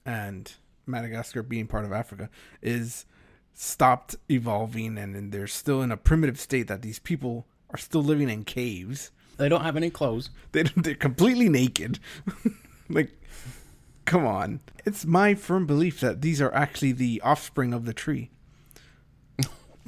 [0.04, 0.52] and
[0.86, 2.28] Madagascar being part of Africa
[2.60, 3.06] is
[3.54, 8.02] stopped evolving and, and they're still in a primitive state that these people are still
[8.02, 9.10] living in caves.
[9.38, 10.30] They don't have any clothes.
[10.52, 11.98] They don't- they're completely naked.
[12.88, 13.10] like
[14.04, 14.60] come on.
[14.84, 18.30] It's my firm belief that these are actually the offspring of the tree.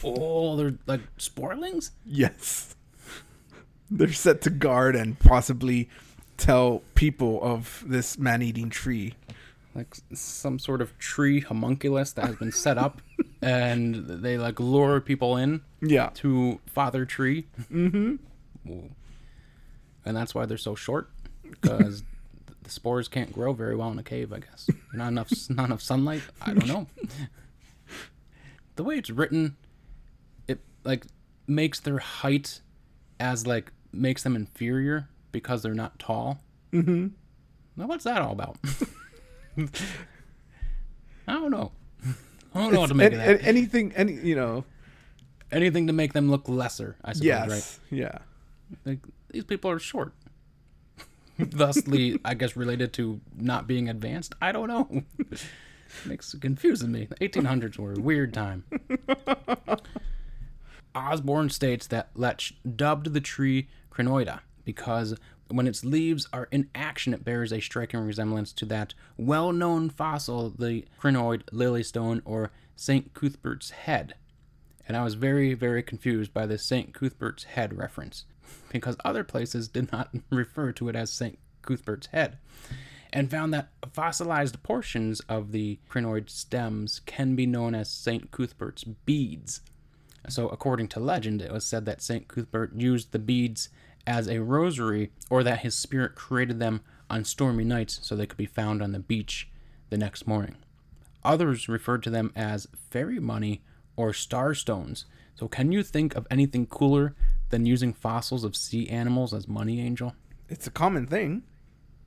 [0.03, 1.91] Oh, they're like sporelings?
[2.05, 2.75] Yes.
[3.91, 5.89] They're set to guard and possibly
[6.37, 9.15] tell people of this man eating tree.
[9.75, 13.01] like some sort of tree homunculus that has been set up
[13.43, 16.11] and they like lure people in Yeah.
[16.15, 18.17] to father tree mm-hmm
[20.07, 21.11] and that's why they're so short
[21.49, 22.03] because
[22.65, 25.81] the spores can't grow very well in a cave i guess not enough not enough
[25.83, 26.87] sunlight i don't know
[28.77, 29.57] the way it's written
[30.49, 31.07] it like
[31.47, 32.61] makes their height
[33.21, 36.41] as like makes them inferior because they're not tall
[36.73, 37.09] mm-hmm
[37.77, 38.57] now what's that all about
[41.27, 41.73] I don't know.
[42.55, 43.41] I don't know what to make An- of that.
[43.41, 44.65] an- anything, any, you know.
[45.53, 47.49] Anything to make them look lesser, I suppose, Yes.
[47.91, 47.99] right?
[47.99, 48.19] Yeah.
[48.85, 48.99] Like,
[49.31, 50.13] these people are short.
[51.39, 54.35] Thusly, I guess related to not being advanced.
[54.41, 55.03] I don't know.
[56.07, 57.07] Makes confusing me.
[57.07, 58.65] The 1800s were a weird time.
[60.95, 65.17] Osborn states that Lech dubbed the tree crinoida because
[65.49, 69.91] when its leaves are in action, it bears a striking resemblance to that well known
[69.91, 73.13] fossil, the crinoid lily stone or St.
[73.15, 74.15] Cuthbert's head.
[74.87, 76.93] And I was very, very confused by this St.
[76.93, 78.25] Cuthbert's head reference
[78.71, 81.39] because other places did not refer to it as St.
[81.63, 82.39] Cuthbert's head
[83.15, 88.33] and found that fossilized portions of the crinoid stems can be known as St.
[88.33, 89.61] Cuthbert's beads.
[90.29, 92.27] So, according to legend, it was said that St.
[92.27, 93.69] Cuthbert used the beads
[94.05, 98.37] as a rosary or that his spirit created them on stormy nights so they could
[98.37, 99.49] be found on the beach
[99.91, 100.57] the next morning.
[101.23, 103.63] Others referred to them as fairy money
[103.97, 105.07] or star stones.
[105.37, 107.15] So, can you think of anything cooler
[107.55, 110.13] than using fossils of sea animals as money, Angel?
[110.49, 111.31] It's a common thing.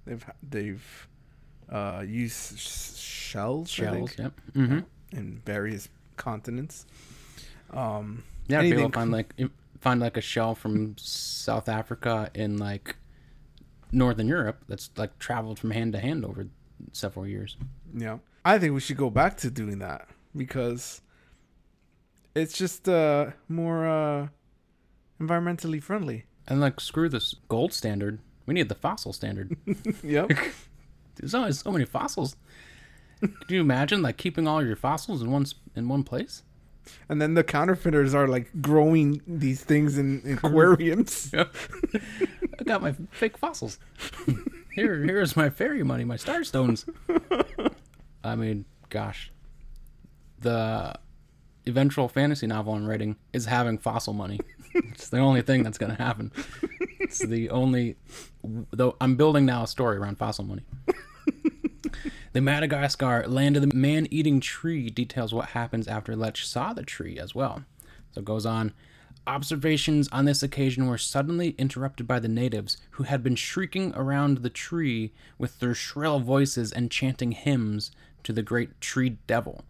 [0.06, 1.08] They've they've
[1.70, 4.34] uh, used sh- shells, Shells, yep.
[4.54, 4.80] hmm
[5.14, 5.88] in various
[6.18, 6.86] continents.
[7.72, 9.30] Um, Yeah, people anything find like
[9.80, 12.95] find like a shell from South Africa in like
[13.91, 16.48] Northern Europe that's like traveled from hand to hand over
[16.91, 17.56] several years.
[17.93, 18.18] Yeah.
[18.43, 21.02] I think we should go back to doing that because
[22.36, 24.28] It's just uh more uh
[25.20, 26.26] environmentally friendly.
[26.47, 28.20] And like, screw this gold standard.
[28.45, 29.55] We need the fossil standard.
[30.03, 30.32] Yep.
[31.15, 32.36] There's always so many fossils.
[33.20, 35.45] Could you imagine like keeping all your fossils in one
[35.76, 36.43] in one place?
[37.09, 41.34] and then the counterfeiters are like growing these things in, in aquariums.
[41.34, 43.80] I got my fake fossils.
[44.74, 46.86] Here, here's my fairy money, my star stones.
[48.24, 49.32] I mean, gosh,
[50.39, 50.95] the
[51.65, 54.39] eventual fantasy novel I'm writing is having fossil money.
[54.86, 56.32] It's the only thing that's gonna happen.
[56.99, 57.95] It's the only.
[58.71, 60.63] Though I'm building now a story around fossil money.
[62.34, 66.84] The Madagascar land of the man eating tree details what happens after Lech saw the
[66.84, 67.63] tree as well.
[68.11, 68.73] So it goes on.
[69.25, 74.38] Observations on this occasion were suddenly interrupted by the natives, who had been shrieking around
[74.38, 77.91] the tree with their shrill voices and chanting hymns
[78.23, 79.65] to the great tree devil.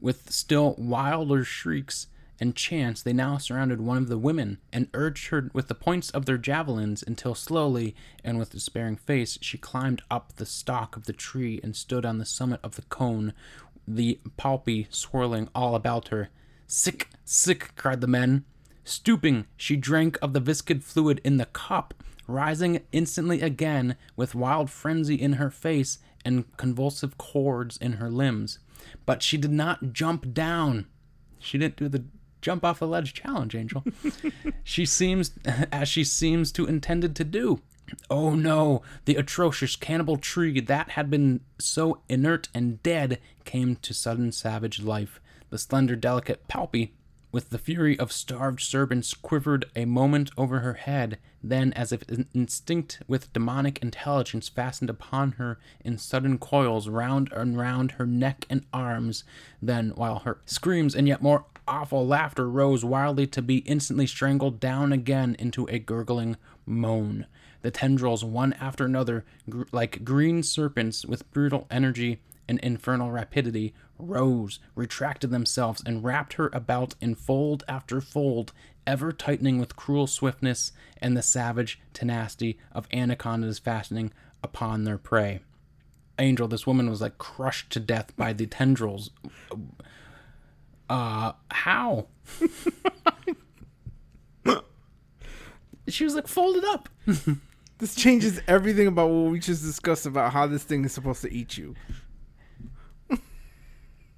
[0.00, 2.08] With still wilder shrieks
[2.44, 6.10] and chance, they now surrounded one of the women and urged her with the points
[6.10, 11.06] of their javelins until slowly and with despairing face she climbed up the stalk of
[11.06, 13.32] the tree and stood on the summit of the cone,
[13.88, 16.28] the palpi swirling all about her.
[16.66, 18.44] Sick, sick, cried the men.
[18.84, 21.94] Stooping, she drank of the viscid fluid in the cup,
[22.26, 28.58] rising instantly again with wild frenzy in her face and convulsive cords in her limbs.
[29.06, 30.88] But she did not jump down.
[31.38, 32.04] She didn't do the
[32.44, 33.82] jump off the ledge challenge, Angel.
[34.64, 35.32] she seems,
[35.72, 37.60] as she seems to intended to do.
[38.10, 43.94] Oh no, the atrocious cannibal tree that had been so inert and dead came to
[43.94, 45.20] sudden savage life.
[45.48, 46.90] The slender, delicate palpi,
[47.32, 51.18] with the fury of starved serpents, quivered a moment over her head.
[51.42, 57.32] Then, as if in- instinct with demonic intelligence, fastened upon her in sudden coils round
[57.32, 59.24] and round her neck and arms.
[59.62, 64.60] Then, while her screams and yet more awful laughter rose wildly to be instantly strangled
[64.60, 66.36] down again into a gurgling
[66.66, 67.26] moan.
[67.62, 73.72] The tendrils, one after another, gr- like green serpents with brutal energy and infernal rapidity,
[73.98, 78.52] rose, retracted themselves, and wrapped her about in fold after fold,
[78.86, 84.12] ever tightening with cruel swiftness and the savage tenacity of anacondas fastening
[84.42, 85.40] upon their prey.
[86.18, 89.10] Angel, this woman was like crushed to death by the tendrils.
[90.88, 92.06] Uh, how?
[95.88, 96.88] she was like folded up.
[97.78, 101.32] This changes everything about what we just discussed about how this thing is supposed to
[101.32, 101.74] eat you.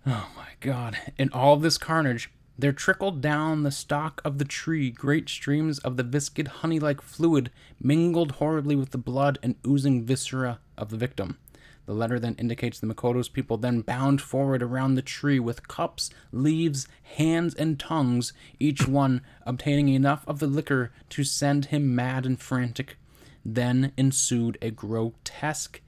[0.08, 0.96] Oh my god.
[1.18, 5.80] In all of this carnage, there trickled down the stalk of the tree great streams
[5.80, 7.50] of the viscid honey like fluid
[7.80, 11.38] mingled horribly with the blood and oozing viscera of the victim.
[11.86, 16.10] The letter then indicates the Makoto's people then bound forward around the tree with cups,
[16.32, 22.26] leaves, hands, and tongues, each one obtaining enough of the liquor to send him mad
[22.26, 22.96] and frantic.
[23.44, 25.80] Then ensued a grotesque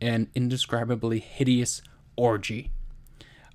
[0.00, 1.82] and indescribably hideous
[2.16, 2.70] orgy.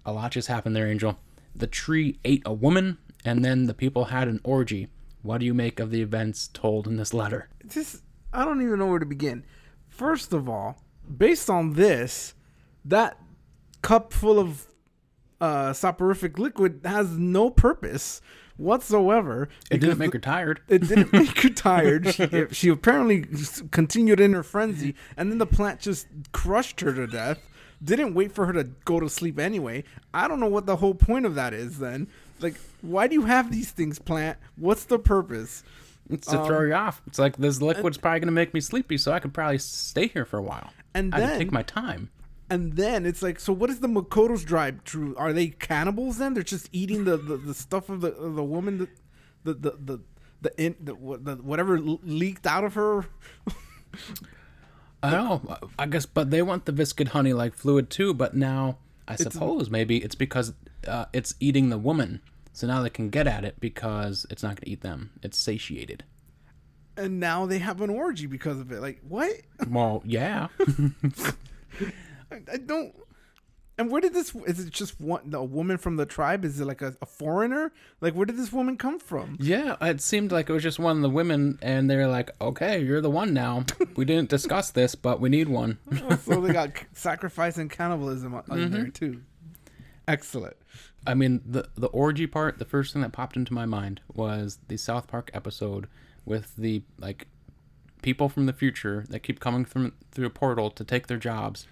[0.06, 1.18] A lot just happened there, Angel.
[1.56, 4.88] The tree ate a woman, and then the people had an orgy.
[5.24, 7.50] What do you make of the events told in this letter?
[7.64, 9.44] This I don't even know where to begin.
[9.90, 10.78] First of all,
[11.16, 12.34] based on this,
[12.86, 13.20] that
[13.82, 14.68] cup full of
[15.40, 18.22] uh, soporific liquid has no purpose
[18.58, 19.50] whatsoever.
[19.70, 20.62] It didn't make her tired.
[20.68, 22.14] It didn't make her tired.
[22.14, 23.26] She, she apparently
[23.72, 27.40] continued in her frenzy, and then the plant just crushed her to death.
[27.84, 29.84] Didn't wait for her to go to sleep anyway.
[30.14, 32.08] I don't know what the whole point of that is then.
[32.40, 34.40] Like, why do you have these things, plant?
[34.56, 35.64] What's the purpose?
[36.10, 37.02] It's to throw you off.
[37.06, 40.08] It's like this liquid's probably going to make me sleepy, so I could probably stay
[40.08, 40.72] here for a while.
[40.98, 42.10] And I then, take my time.
[42.50, 44.84] and then it's like, so what is the Makoto's drive?
[44.84, 46.18] True, are they cannibals?
[46.18, 48.88] Then they're just eating the, the, the stuff of the of the woman, the
[49.44, 50.00] the the the,
[50.42, 53.06] the, in, the, the whatever leaked out of her.
[55.04, 55.58] I don't know.
[55.78, 58.14] I guess, but they want the viscid honey like fluid too.
[58.14, 58.78] But now,
[59.08, 60.54] I suppose maybe it's because
[60.88, 62.22] uh, it's eating the woman.
[62.54, 65.12] So now they can get at it because it's not going to eat them.
[65.22, 66.04] It's satiated.
[66.98, 68.82] And now they have an orgy because of it.
[68.82, 69.32] Like what?
[69.70, 70.48] Well, yeah.
[72.32, 72.94] I, I don't.
[73.80, 74.34] And where did this?
[74.48, 75.32] Is it just one?
[75.34, 76.44] A woman from the tribe?
[76.44, 77.72] Is it like a, a foreigner?
[78.02, 79.38] Like where did this woman come from?
[79.40, 82.82] Yeah, it seemed like it was just one of the women, and they're like, "Okay,
[82.82, 83.66] you're the one now.
[83.96, 85.78] We didn't discuss this, but we need one."
[86.10, 89.22] Oh, so they got sacrifice and cannibalism on on there too.
[90.08, 90.56] Excellent.
[91.06, 92.58] I mean, the the orgy part.
[92.60, 95.88] The first thing that popped into my mind was the South Park episode
[96.28, 97.26] with the like
[98.02, 101.66] people from the future that keep coming from through a portal to take their jobs,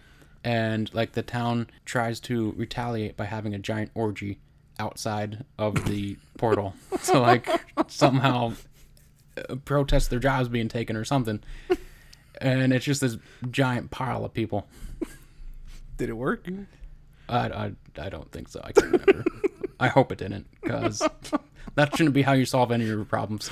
[0.43, 4.39] and like the town tries to retaliate by having a giant orgy,
[4.80, 6.74] outside of the portal
[7.06, 7.47] to like
[7.88, 8.53] somehow
[9.38, 11.41] uh, protest their jobs being taken or something.
[12.41, 13.18] And it's just this
[13.49, 14.68] giant pile of people.
[15.97, 16.47] Did it work?
[17.30, 18.60] I, I, I don't think so.
[18.64, 19.24] I can't remember.
[19.80, 21.01] I hope it didn't, because
[21.74, 23.49] that shouldn't be how you solve any of your problems.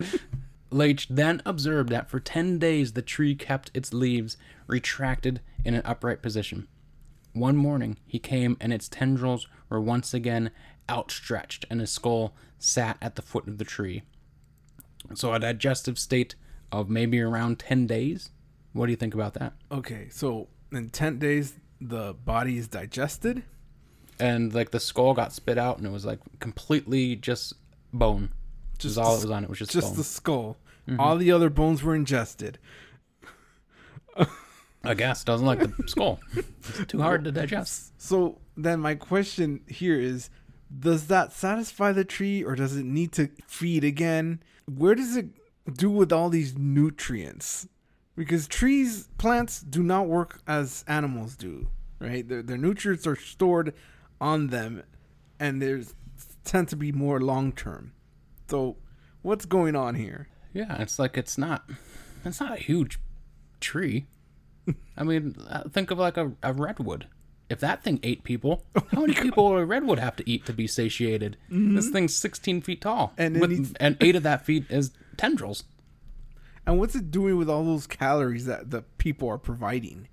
[0.70, 4.36] Leitch then observed that for 10 days the tree kept its leaves
[4.66, 6.68] retracted in an upright position.
[7.32, 10.50] One morning he came and its tendrils were once again
[10.90, 14.02] outstretched and his skull sat at the foot of the tree.
[15.14, 16.34] So a digestive state
[16.70, 18.30] of maybe around 10 days?
[18.72, 19.54] What do you think about that?
[19.72, 23.42] Okay, so in 10 days, the body is digested.
[24.20, 27.54] And like the skull got spit out and it was like completely just
[27.92, 28.30] bone.
[28.78, 29.96] Just all the it was on it was just, Just bone.
[29.96, 30.56] the skull.
[30.88, 31.00] Mm-hmm.
[31.00, 32.58] All the other bones were ingested.
[34.84, 36.20] I guess doesn't like the skull.
[36.34, 37.92] It's too hard to digest.
[38.00, 40.30] So then my question here is
[40.76, 44.42] does that satisfy the tree or does it need to feed again?
[44.66, 45.26] Where does it
[45.72, 47.66] do with all these nutrients?
[48.16, 51.68] Because trees, plants do not work as animals do,
[52.00, 52.28] right?
[52.28, 53.74] Their, their nutrients are stored
[54.20, 54.82] on them
[55.40, 55.94] and there's
[56.44, 57.92] tend to be more long term.
[58.48, 58.76] So
[59.22, 60.28] what's going on here?
[60.52, 61.68] Yeah, it's like it's not
[62.24, 62.98] it's not a huge
[63.60, 64.06] tree.
[64.96, 67.06] I mean, uh, think of like a, a redwood.
[67.48, 70.52] If that thing ate people, how many people would a redwood have to eat to
[70.52, 71.38] be satiated?
[71.48, 75.64] This thing's 16 feet tall, And with, needs- and eight of that feet is tendrils.
[76.66, 80.08] And what's it doing with all those calories that the people are providing?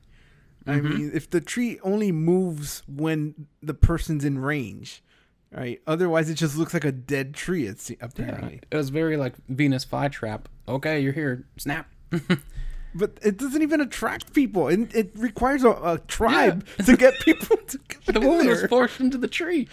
[0.68, 1.18] I mean, mm-hmm.
[1.18, 5.04] if the tree only moves when the person's in range,
[5.52, 5.82] right?
[5.86, 7.68] Otherwise, it just looks like a dead tree.
[7.68, 10.46] It's apparently, It was very like Venus flytrap.
[10.68, 11.46] Okay, you're here.
[11.58, 11.88] Snap.
[12.96, 17.58] but it doesn't even attract people, and it requires a, a tribe to get people
[17.58, 19.68] to get the woman was forced into the tree.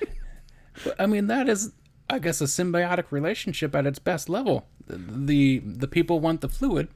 [0.84, 1.72] but, I mean, that is,
[2.08, 4.66] I guess, a symbiotic relationship at its best level.
[4.86, 6.88] The the people want the fluid,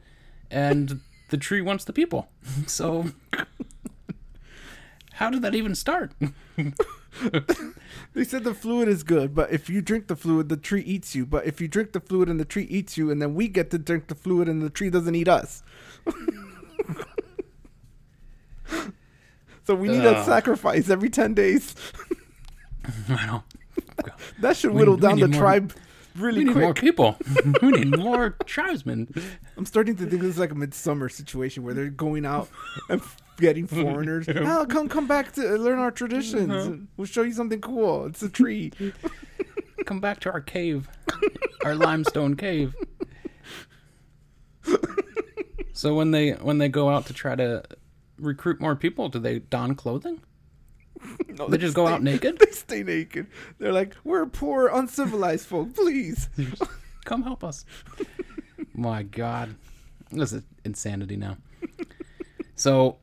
[0.51, 2.29] and the tree wants the people.
[2.66, 3.07] So,
[5.12, 6.12] how did that even start?
[8.14, 11.14] They said the fluid is good, but if you drink the fluid, the tree eats
[11.14, 11.26] you.
[11.26, 13.70] But if you drink the fluid and the tree eats you, and then we get
[13.70, 15.62] to drink the fluid and the tree doesn't eat us.
[19.64, 20.24] so we need a uh.
[20.24, 21.74] sacrifice every 10 days.
[23.09, 23.43] I don't.
[24.41, 25.72] That should whittle we down the need
[26.14, 27.16] more- tribe We really need more people.
[27.62, 29.09] we need more tribesmen.
[29.56, 32.48] I'm starting to think this is like a midsummer situation where they're going out
[32.88, 33.00] and
[33.38, 34.28] getting foreigners.
[34.28, 36.52] oh, come come back to learn our traditions.
[36.52, 36.76] Uh-huh.
[36.96, 38.06] We'll show you something cool.
[38.06, 38.72] It's a tree.
[39.86, 40.88] Come back to our cave,
[41.64, 42.74] our limestone cave.
[45.72, 47.62] So when they when they go out to try to
[48.18, 50.20] recruit more people, do they don clothing?
[51.28, 52.38] No, They just go out naked?
[52.44, 53.26] They stay naked.
[53.59, 55.74] They're like, we're poor, uncivilized folk.
[55.74, 56.28] Please.
[57.05, 57.64] Come help us.
[58.74, 59.55] My God.
[60.11, 61.36] This is insanity now.
[62.55, 62.96] So,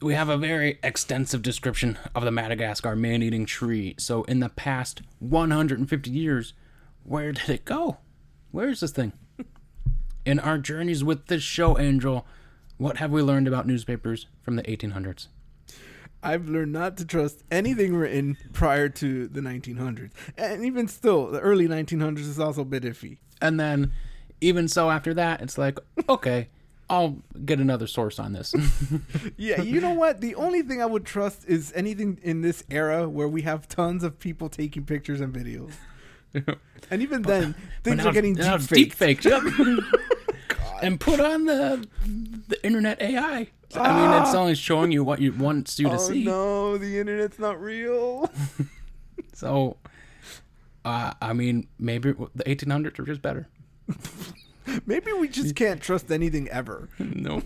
[0.00, 3.94] we have a very extensive description of the Madagascar man eating tree.
[3.98, 6.52] So, in the past 150 years,
[7.04, 7.98] where did it go?
[8.50, 9.12] Where is this thing?
[10.24, 12.26] In our journeys with this show, Angel,
[12.76, 15.28] what have we learned about newspapers from the 1800s?
[16.22, 20.10] I've learned not to trust anything written prior to the 1900s.
[20.36, 23.18] And even still, the early 1900s is also a bit iffy.
[23.40, 23.92] And then,
[24.40, 26.48] even so, after that, it's like, okay,
[26.90, 28.54] I'll get another source on this.
[29.36, 30.20] Yeah, you know what?
[30.20, 34.02] The only thing I would trust is anything in this era where we have tons
[34.02, 35.72] of people taking pictures and videos.
[36.90, 39.24] And even then, things now are getting deep it's deep faked.
[39.24, 39.82] faked.
[40.78, 40.82] Yep.
[40.82, 41.86] and put on the
[42.48, 43.48] the internet AI.
[43.76, 46.24] I mean, it's only showing you what you wants you to Oh see.
[46.24, 48.30] no, the internet's not real.
[49.34, 49.76] So,
[50.84, 53.46] uh, I mean, maybe the 1800s are just better.
[54.84, 56.88] Maybe we just can't trust anything ever.
[56.98, 57.42] No.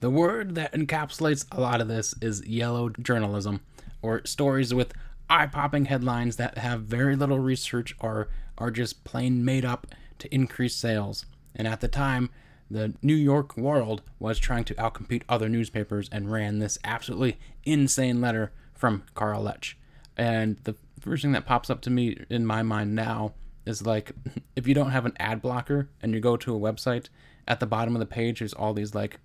[0.00, 3.60] the word that encapsulates a lot of this is yellow journalism,
[4.02, 4.92] or stories with
[5.30, 8.28] eye-popping headlines that have very little research or
[8.58, 9.86] are just plain made up
[10.18, 11.24] to increase sales.
[11.54, 12.30] And at the time,
[12.70, 18.20] the New York World was trying to outcompete other newspapers and ran this absolutely insane
[18.20, 19.76] letter from Carl Lech.
[20.16, 23.34] And the first thing that pops up to me in my mind now
[23.66, 24.12] is like
[24.56, 27.08] if you don't have an ad blocker and you go to a website,
[27.50, 29.18] at the bottom of the page there's all these like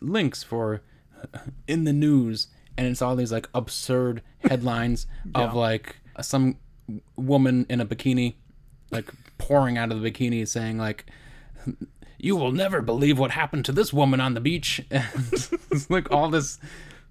[0.00, 0.82] links for
[1.68, 6.56] in the news and it's all these like absurd headlines of like some
[7.16, 8.34] woman in a bikini
[8.90, 11.06] like pouring out of the bikini saying like
[12.18, 16.28] you will never believe what happened to this woman on the beach it's like all
[16.30, 16.58] this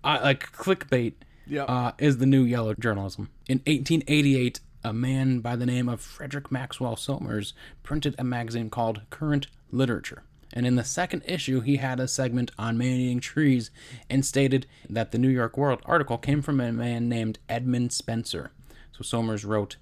[0.04, 1.14] uh, like clickbait
[1.48, 1.64] Yeah.
[1.64, 3.30] uh, is the new yellow journalism.
[3.48, 7.54] In 1888, a man by the name of Frederick Maxwell Somers
[7.84, 10.24] printed a magazine called Current Literature.
[10.54, 13.70] And in the second issue, he had a segment on man eating trees
[14.10, 18.52] and stated that the New York World article came from a man named Edmund Spencer.
[18.96, 19.76] So Somers wrote,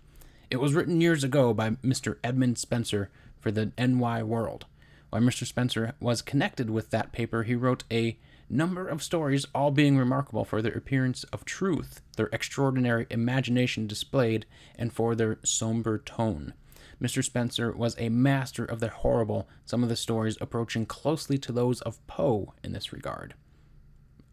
[0.49, 2.17] It was written years ago by Mr.
[2.23, 3.09] Edmund Spencer
[3.45, 4.65] for the NY World.
[5.11, 5.45] While Mr.
[5.45, 8.17] Spencer was connected with that paper, he wrote a
[8.49, 14.47] number of stories, all being remarkable for their appearance of truth, their extraordinary imagination displayed,
[14.79, 16.55] and for their somber tone.
[16.99, 17.23] Mr.
[17.23, 21.81] Spencer was a master of the horrible, some of the stories approaching closely to those
[21.81, 23.35] of Poe in this regard.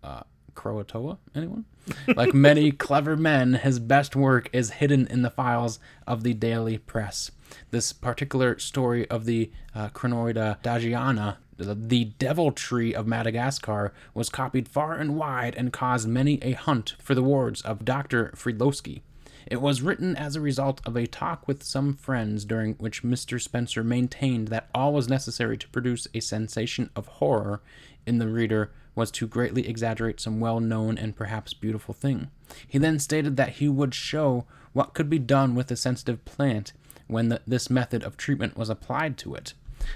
[0.02, 0.22] Uh,
[0.54, 1.18] Croatoa?
[1.34, 1.66] Anyone?
[2.16, 6.78] like many clever men, his best work is hidden in the files of the daily
[6.78, 7.30] press.
[7.70, 14.28] This particular story of the uh, Crinoida dajeeana, the, the devil tree of Madagascar, was
[14.28, 18.32] copied far and wide and caused many a hunt for the wards of Dr.
[18.36, 19.02] Fredlowski.
[19.46, 23.40] It was written as a result of a talk with some friends during which Mr.
[23.40, 27.60] Spencer maintained that all was necessary to produce a sensation of horror
[28.06, 32.30] in the reader was to greatly exaggerate some well known and perhaps beautiful thing.
[32.66, 36.72] He then stated that he would show what could be done with a sensitive plant
[37.12, 39.54] when the, this method of treatment was applied to it.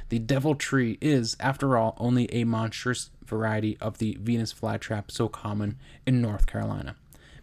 [0.08, 5.28] The devil tree is, after all, only a monstrous variety of the Venus flytrap so
[5.28, 6.96] common in North Carolina.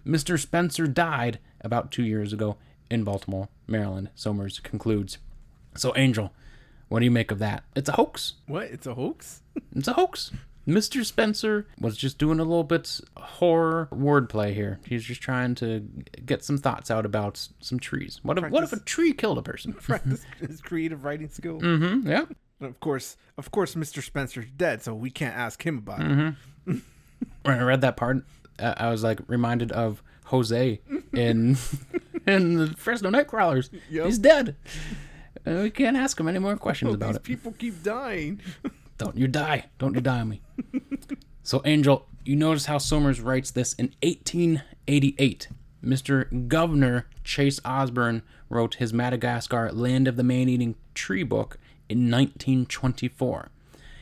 [0.05, 0.39] Mr.
[0.39, 2.57] Spencer died about two years ago
[2.89, 5.17] in Baltimore, Maryland, Somers concludes.
[5.75, 6.33] So, Angel,
[6.89, 7.63] what do you make of that?
[7.75, 8.33] It's a hoax.
[8.45, 8.65] What?
[8.65, 9.41] It's a hoax?
[9.75, 10.31] It's a hoax.
[10.67, 11.03] Mr.
[11.05, 14.79] Spencer was just doing a little bit horror wordplay here.
[14.87, 15.87] He's just trying to
[16.25, 18.19] get some thoughts out about some trees.
[18.23, 19.73] What if what if a tree killed a person?
[19.81, 21.59] Practice his creative writing skill.
[21.59, 22.07] Mm-hmm.
[22.09, 22.25] Yeah.
[22.59, 24.01] And of course, of course, Mr.
[24.01, 26.07] Spencer's dead, so we can't ask him about it.
[26.07, 26.77] Mm-hmm.
[27.43, 28.23] When I read that part,
[28.59, 30.79] uh, I was like reminded of Jose
[31.13, 31.57] in
[32.27, 33.69] in the Fresno Nightcrawlers.
[33.89, 34.05] Yep.
[34.05, 34.55] He's dead.
[35.45, 37.23] Uh, we can't ask him any more questions Oh, about these it.
[37.23, 38.39] people keep dying.
[39.03, 39.65] Don't you die.
[39.79, 40.41] Don't you die on me.
[41.43, 45.49] so, Angel, you notice how Somers writes this in 1888.
[45.83, 46.47] Mr.
[46.47, 51.57] Governor Chase Osborn wrote his Madagascar Land of the Man Eating Tree book
[51.89, 53.49] in 1924.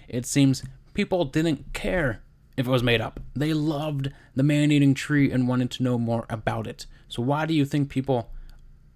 [0.08, 2.22] It seems people didn't care
[2.56, 3.20] if it was made up.
[3.36, 6.86] They loved the man eating tree and wanted to know more about it.
[7.08, 8.30] So, why do you think people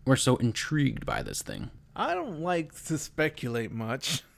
[0.05, 1.71] were so intrigued by this thing?
[1.95, 4.21] I don't like to speculate much,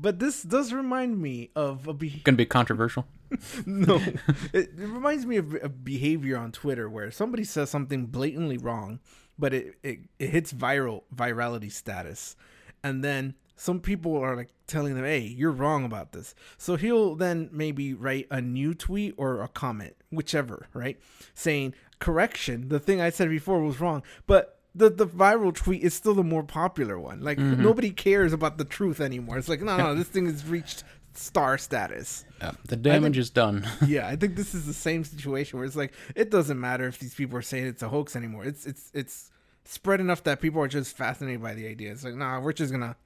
[0.00, 3.06] but this does remind me of a be- Gonna be controversial?
[3.66, 3.96] no.
[4.52, 9.00] it, it reminds me of a behavior on Twitter where somebody says something blatantly wrong,
[9.38, 12.36] but it, it, it hits viral virality status,
[12.82, 17.16] and then some people are like telling them, "Hey, you're wrong about this." So he'll
[17.16, 20.98] then maybe write a new tweet or a comment, whichever, right,
[21.34, 25.94] saying, "Correction, the thing I said before was wrong," but the the viral tweet is
[25.94, 27.20] still the more popular one.
[27.20, 29.38] Like nobody cares about the truth anymore.
[29.38, 32.24] It's like, no, no, this thing has reached star status.
[32.40, 33.66] Yeah, the damage is done.
[33.86, 36.98] Yeah, I think this is the same situation where it's like it doesn't matter if
[36.98, 38.44] these people are saying it's a hoax anymore.
[38.44, 39.30] It's it's it's
[39.64, 41.90] spread enough that people are just fascinated by the idea.
[41.92, 42.96] It's like, nah, we're just gonna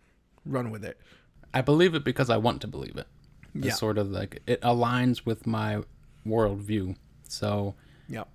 [0.44, 1.00] run with it.
[1.54, 3.06] I believe it because I want to believe it.
[3.54, 3.72] It's Yeah.
[3.74, 5.82] sort of like it aligns with my
[6.26, 6.96] worldview.
[7.28, 7.74] So,
[8.08, 8.28] Yep.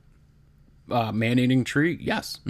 [0.91, 2.39] uh, man eating tree, yes.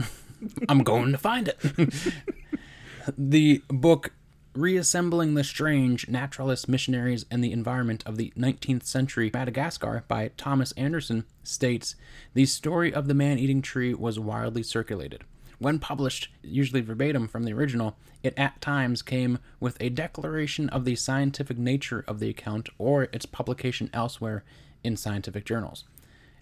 [0.70, 1.60] I'm going to find it.
[3.18, 4.14] the book
[4.58, 10.72] Reassembling the Strange Naturalist Missionaries and the Environment of the 19th Century Madagascar by Thomas
[10.72, 11.96] Anderson states
[12.34, 15.24] The story of the man eating tree was widely circulated.
[15.60, 20.86] When published, usually verbatim from the original, it at times came with a declaration of
[20.86, 24.44] the scientific nature of the account or its publication elsewhere
[24.84, 25.84] in scientific journals.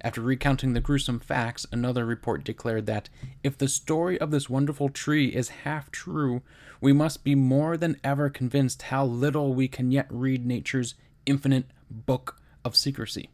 [0.05, 3.09] After recounting the gruesome facts, another report declared that
[3.41, 6.43] if the story of this wonderful tree is half true,
[6.79, 10.93] we must be more than ever convinced how little we can yet read nature's
[11.25, 13.31] infinite book of secrecy.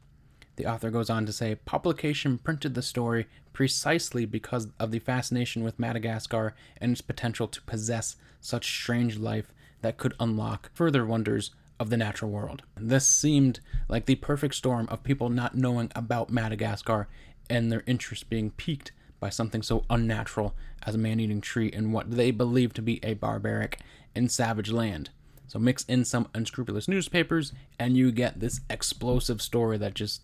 [0.55, 5.65] The author goes on to say publication printed the story precisely because of the fascination
[5.65, 9.51] with Madagascar and its potential to possess such strange life
[9.81, 11.51] that could unlock further wonders
[11.81, 12.61] of the natural world.
[12.77, 13.59] This seemed
[13.89, 17.07] like the perfect storm of people not knowing about Madagascar
[17.49, 20.53] and their interest being piqued by something so unnatural
[20.83, 23.79] as a man eating tree in what they believe to be a barbaric
[24.13, 25.09] and savage land.
[25.47, 30.21] So mix in some unscrupulous newspapers, and you get this explosive story that just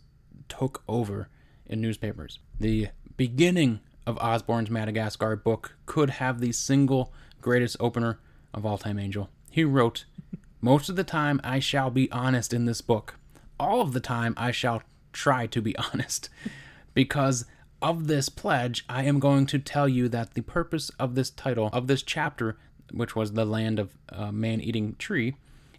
[0.47, 1.27] took over
[1.65, 2.37] in newspapers.
[2.59, 8.19] The beginning of Osborn's Madagascar book could have the single greatest opener
[8.53, 9.31] of all time, Angel.
[9.49, 10.05] He wrote,
[10.61, 13.15] Most of the time I shall be honest in this book.
[13.59, 14.81] All of the time I shall
[15.13, 16.29] try to be honest.
[16.93, 17.45] Because
[17.81, 21.69] of this pledge, I am going to tell you that the purpose of this title,
[21.73, 22.57] of this chapter,
[22.91, 25.35] which was the land of uh, man eating tree,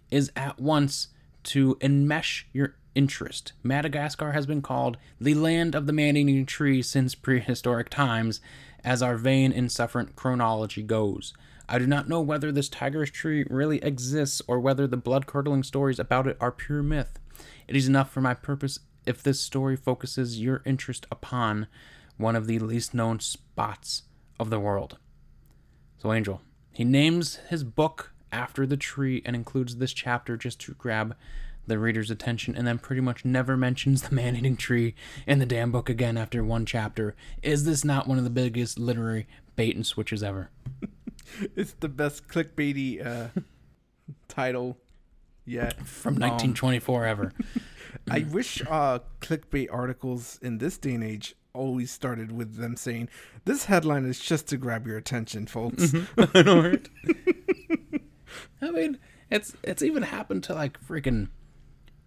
[0.09, 1.09] is at once
[1.43, 3.53] to enmesh your interest.
[3.63, 8.39] Madagascar has been called the land of the man eating tree since prehistoric times,
[8.83, 11.33] as our vain, insufferent chronology goes.
[11.71, 15.61] I do not know whether this tigerish tree really exists or whether the blood curdling
[15.61, 17.19] stories about it are pure myth.
[17.67, 21.67] It is enough for my purpose if this story focuses your interest upon
[22.17, 24.03] one of the least known spots
[24.39, 24.97] of the world.
[25.99, 26.41] So, Angel,
[26.71, 31.15] he names his book after the tree and includes this chapter just to grab
[31.67, 34.95] the reader's attention and then pretty much never mentions the man eating tree
[35.27, 37.15] in the damn book again after one chapter.
[37.43, 40.49] Is this not one of the biggest literary bait and switches ever?
[41.55, 43.27] it's the best clickbaity uh,
[44.27, 44.77] title
[45.45, 47.33] yet from 1924 um, ever.
[48.11, 53.09] I wish uh, clickbait articles in this day and age always started with them saying,
[53.45, 56.37] "This headline is just to grab your attention, folks." Mm-hmm.
[56.37, 56.89] I know, right?
[58.61, 58.99] I mean,
[59.31, 61.29] it's it's even happened to like freaking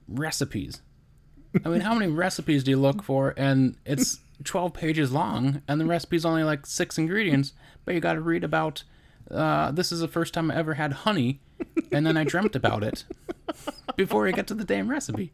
[0.08, 0.82] recipes.
[1.64, 3.34] I mean, how many recipes do you look for?
[3.36, 7.52] And it's 12 pages long, and the recipe's only like six ingredients,
[7.84, 8.84] but you got to read about
[9.32, 11.40] uh, this is the first time I ever had honey,
[11.90, 13.04] and then I dreamt about it
[13.96, 15.32] before I get to the damn recipe.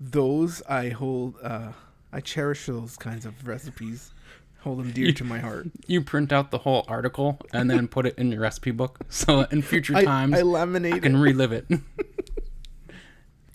[0.00, 1.72] Those I hold, uh,
[2.12, 4.12] I cherish those kinds of recipes.
[4.60, 5.68] Hold them dear you, to my heart.
[5.86, 9.40] You print out the whole article and then put it in your recipe book, so
[9.50, 11.20] in future times I, I laminate I can it.
[11.20, 11.66] relive it.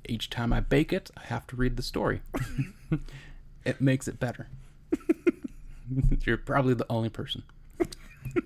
[0.07, 2.21] Each time I bake it, I have to read the story.
[3.65, 4.47] it makes it better.
[6.25, 7.43] You're probably the only person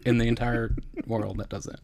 [0.06, 0.76] in the entire
[1.06, 1.80] world that does that.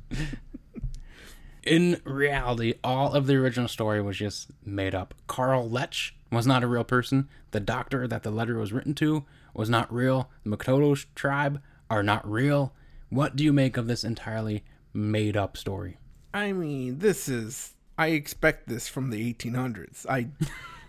[1.63, 5.13] In reality, all of the original story was just made up.
[5.27, 7.29] Carl Lech was not a real person.
[7.51, 9.23] The doctor that the letter was written to
[9.53, 10.29] was not real.
[10.43, 12.73] The Makoto tribe are not real.
[13.09, 15.97] What do you make of this entirely made up story?
[16.33, 20.05] I mean, this is I expect this from the 1800s.
[20.09, 20.29] I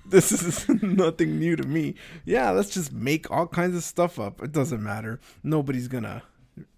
[0.06, 1.94] this is nothing new to me.
[2.24, 4.42] Yeah, let's just make all kinds of stuff up.
[4.42, 5.20] It doesn't matter.
[5.42, 6.22] Nobody's to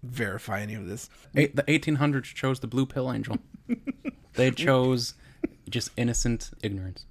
[0.03, 1.09] verify any of this.
[1.33, 3.37] the 1800s chose the blue pill angel.
[4.33, 5.13] they chose
[5.69, 7.05] just innocent ignorance.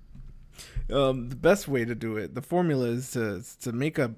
[0.91, 4.15] Um, the best way to do it, the formula is to, to make a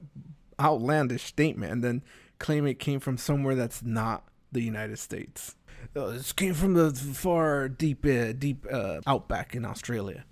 [0.60, 2.02] outlandish statement and then
[2.38, 5.54] claim it came from somewhere that's not the United States.
[5.96, 10.24] Uh, this came from the far deep, uh, deep uh, outback in Australia,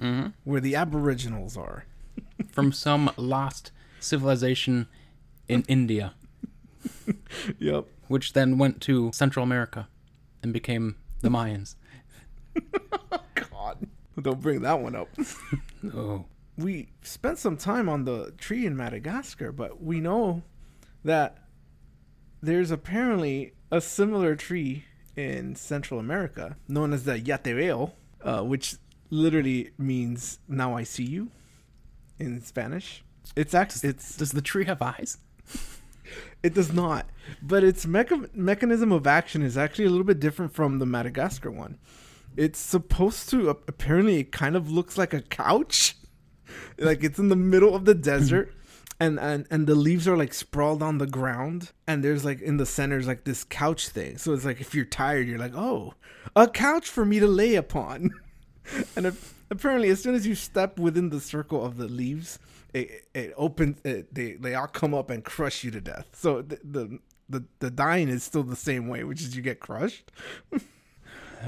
[0.00, 0.28] mm-hmm.
[0.44, 1.84] where the Aboriginals are.
[2.52, 4.86] from some lost civilization
[5.48, 6.14] in India.
[7.58, 7.86] yep.
[8.08, 9.88] Which then went to Central America
[10.42, 11.76] and became the Mayans.
[13.34, 13.86] God.
[14.20, 15.08] Don't bring that one up.
[15.94, 16.24] oh.
[16.56, 20.42] We spent some time on the tree in Madagascar, but we know
[21.04, 21.38] that
[22.42, 24.84] there's apparently a similar tree
[25.16, 28.76] in Central America known as the Yateveo, uh, which
[29.10, 31.30] literally means "now I see you"
[32.18, 33.04] in Spanish.
[33.36, 35.18] It's actually it's does the tree have eyes?
[36.42, 37.06] It does not,
[37.42, 41.50] but its mecha- mechanism of action is actually a little bit different from the Madagascar
[41.50, 41.78] one.
[42.36, 45.96] It's supposed to apparently it kind of looks like a couch,
[46.78, 48.00] like it's in the middle of the hmm.
[48.00, 48.54] desert,
[48.98, 52.56] and and and the leaves are like sprawled on the ground, and there's like in
[52.56, 54.16] the center is like this couch thing.
[54.16, 55.94] So it's like if you're tired, you're like, oh,
[56.34, 58.10] a couch for me to lay upon,
[58.96, 62.38] and if, apparently as soon as you step within the circle of the leaves
[62.72, 66.08] it, it opens it, they they all come up and crush you to death.
[66.12, 66.98] So the, the
[67.28, 70.10] the the dying is still the same way which is you get crushed.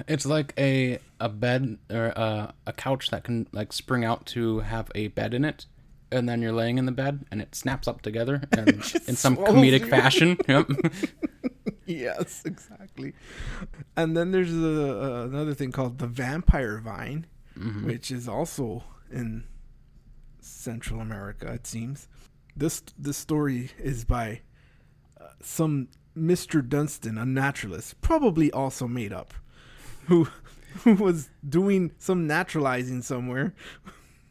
[0.08, 4.60] It's like a a bed or a, a couch that can like spring out to
[4.60, 5.66] have a bed in it
[6.10, 8.68] and then you're laying in the bed and it snaps up together and
[9.06, 9.86] in some comedic you.
[9.86, 10.38] fashion.
[10.48, 10.70] Yep.
[11.84, 13.12] Yes exactly.
[13.94, 17.26] And then there's a, another thing called the vampire vine
[17.58, 17.84] mm-hmm.
[17.84, 19.44] which is also in
[20.44, 22.08] Central America, it seems.
[22.56, 24.40] This this story is by
[25.20, 26.66] uh, some Mr.
[26.66, 29.32] Dunstan, a naturalist, probably also made up,
[30.06, 30.28] who
[30.84, 33.54] who was doing some naturalizing somewhere,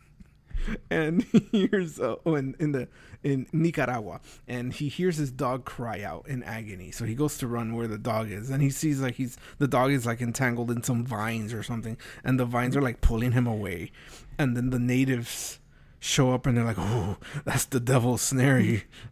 [0.89, 2.87] and he hears uh, oh, in, in the
[3.23, 6.91] in Nicaragua, and he hears his dog cry out in agony.
[6.91, 9.67] So he goes to run where the dog is, and he sees like he's the
[9.67, 13.31] dog is like entangled in some vines or something, and the vines are like pulling
[13.31, 13.91] him away,
[14.37, 15.59] and then the natives
[16.01, 18.57] show up and they're like, "Oh, that's the devil's snare."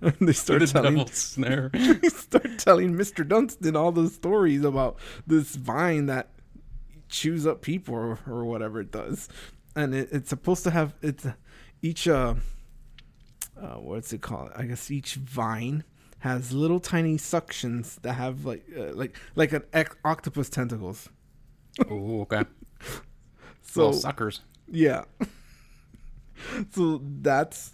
[0.02, 1.70] and they start the telling devil's snare.
[1.74, 6.32] they start telling Mister Dunstan all the stories about this vine that
[7.08, 9.30] chews up people or, or whatever it does,
[9.76, 11.26] and it, it's supposed to have it's
[11.82, 12.34] each uh
[13.58, 14.52] uh, what's it called?
[14.56, 15.84] I guess each vine
[16.20, 21.10] has little tiny suctions that have like uh, like like an ec- octopus tentacles.
[21.90, 22.44] Oh, okay.
[23.62, 24.42] So suckers.
[24.68, 25.04] yeah.
[26.72, 27.74] so that's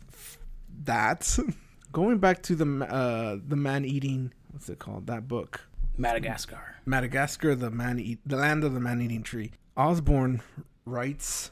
[0.84, 1.38] that.
[1.92, 5.08] Going back to the uh the man eating what's it called?
[5.08, 5.62] That book.
[5.98, 6.76] Madagascar.
[6.86, 9.52] Madagascar, the man eat the land of the man eating tree.
[9.78, 10.42] Osborn
[10.86, 11.52] writes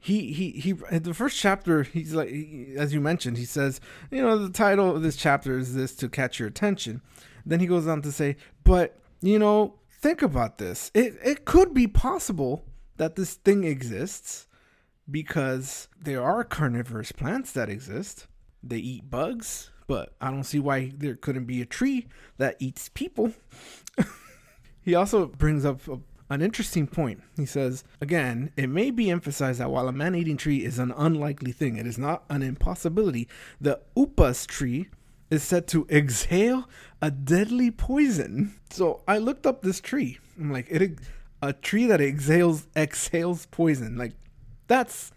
[0.00, 3.80] he he he the first chapter he's like he, as you mentioned he says
[4.10, 7.00] you know the title of this chapter is this to catch your attention
[7.44, 11.74] then he goes on to say but you know think about this it it could
[11.74, 12.64] be possible
[12.96, 14.47] that this thing exists
[15.10, 18.26] because there are carnivorous plants that exist
[18.62, 22.06] they eat bugs but i don't see why there couldn't be a tree
[22.36, 23.32] that eats people
[24.82, 25.98] he also brings up a,
[26.30, 27.22] an interesting point.
[27.36, 30.92] He says, again, it may be emphasized that while a man eating tree is an
[30.96, 33.28] unlikely thing, it is not an impossibility.
[33.60, 34.88] The upas tree
[35.30, 36.68] is said to exhale
[37.00, 38.54] a deadly poison.
[38.70, 40.18] So I looked up this tree.
[40.38, 40.98] I'm like, it
[41.40, 43.96] a tree that exhales exhales poison.
[43.96, 44.12] Like
[44.68, 45.10] that's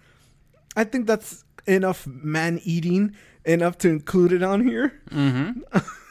[0.76, 5.02] I think that's enough man eating enough to include it on here.
[5.12, 5.78] Mm-hmm.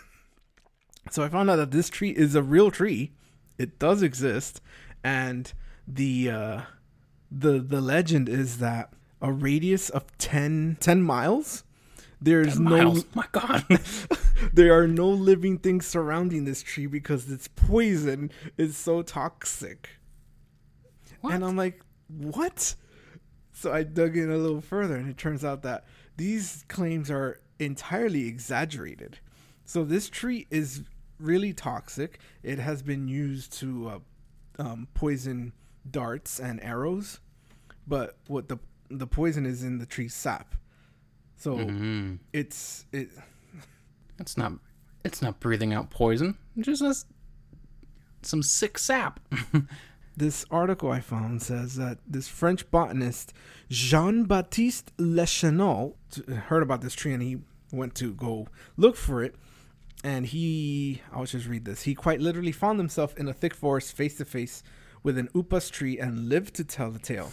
[1.11, 3.11] So I found out that this tree is a real tree.
[3.59, 4.61] It does exist,
[5.03, 5.53] and
[5.87, 6.61] the uh,
[7.31, 11.65] the the legend is that a radius of 10, 10 miles.
[12.23, 13.05] There's no Miles.
[13.15, 13.65] My God.
[14.53, 19.91] there are no living things surrounding this tree because its poison is so toxic.
[21.21, 21.35] What?
[21.35, 22.75] And I'm like, what?
[23.61, 25.85] So I dug in a little further, and it turns out that
[26.17, 29.19] these claims are entirely exaggerated.
[29.67, 30.83] So this tree is
[31.19, 32.21] really toxic.
[32.43, 33.89] It has been used to
[34.59, 35.53] uh, um, poison
[35.91, 37.21] darts and arrows,
[37.87, 38.57] but what the
[38.89, 40.55] the poison is in the tree's sap.
[41.37, 42.19] So Mhm.
[42.33, 43.11] it's it.
[44.19, 44.53] It's not.
[45.05, 46.39] It's not breathing out poison.
[46.57, 47.07] It just
[48.23, 49.21] some sick sap.
[50.21, 53.33] This article I found says that this French botanist
[53.71, 55.95] Jean Baptiste Leschenault
[56.49, 57.39] heard about this tree and he
[57.73, 58.47] went to go
[58.77, 59.35] look for it.
[60.05, 61.85] And he, I'll just read this.
[61.85, 64.63] He quite literally found himself in a thick forest face to face
[65.03, 67.33] with an upas tree and lived to tell the tale.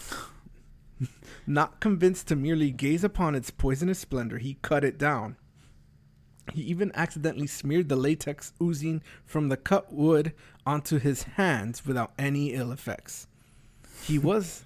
[1.46, 5.36] Not convinced to merely gaze upon its poisonous splendor, he cut it down.
[6.54, 10.34] He even accidentally smeared the latex oozing from the cut wood
[10.66, 13.28] onto his hands without any ill effects.
[14.04, 14.64] He was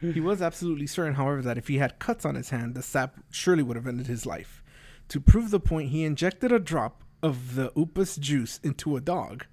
[0.00, 3.20] he was absolutely certain, however, that if he had cuts on his hand, the sap
[3.30, 4.62] surely would have ended his life.
[5.08, 9.46] To prove the point, he injected a drop of the upas juice into a dog.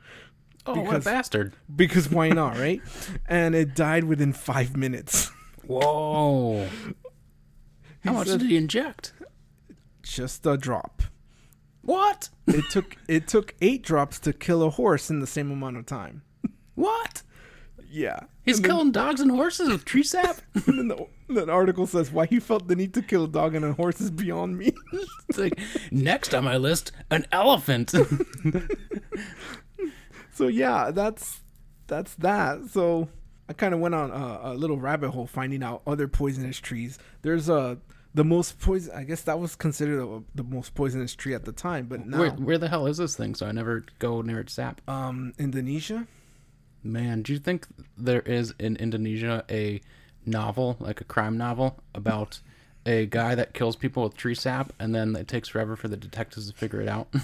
[0.65, 1.53] Oh, what a bastard!
[1.73, 2.81] Because why not, right?
[3.27, 5.31] And it died within five minutes.
[5.67, 6.67] Whoa!
[8.03, 9.13] How much did he inject?
[10.01, 11.03] Just a drop.
[11.89, 12.29] What?
[12.45, 15.87] It took it took eight drops to kill a horse in the same amount of
[15.87, 16.21] time.
[16.75, 17.23] What?
[17.89, 18.19] Yeah.
[18.43, 20.37] He's And then- killing dogs and horses with tree sap.
[20.67, 21.07] And then the,
[21.45, 23.99] the article says why he felt the need to kill a dog and a horse
[24.01, 24.71] is beyond me.
[25.27, 25.57] It's like
[25.91, 27.91] next on my list, an elephant.
[30.33, 31.41] so yeah, that's
[31.87, 32.65] that's that.
[32.69, 33.09] So
[33.47, 36.99] I kind of went on a, a little rabbit hole finding out other poisonous trees.
[37.23, 37.77] There's a
[38.13, 38.93] the most poison.
[38.95, 42.19] I guess that was considered a, the most poisonous tree at the time, but now
[42.19, 43.35] where, where the hell is this thing?
[43.35, 44.81] So I never go near its sap.
[44.87, 46.07] um Indonesia.
[46.83, 49.81] Man, do you think there is in Indonesia a
[50.25, 52.39] novel, like a crime novel, about
[52.85, 55.97] a guy that kills people with tree sap and then it takes forever for the
[55.97, 57.07] detectives to figure it out?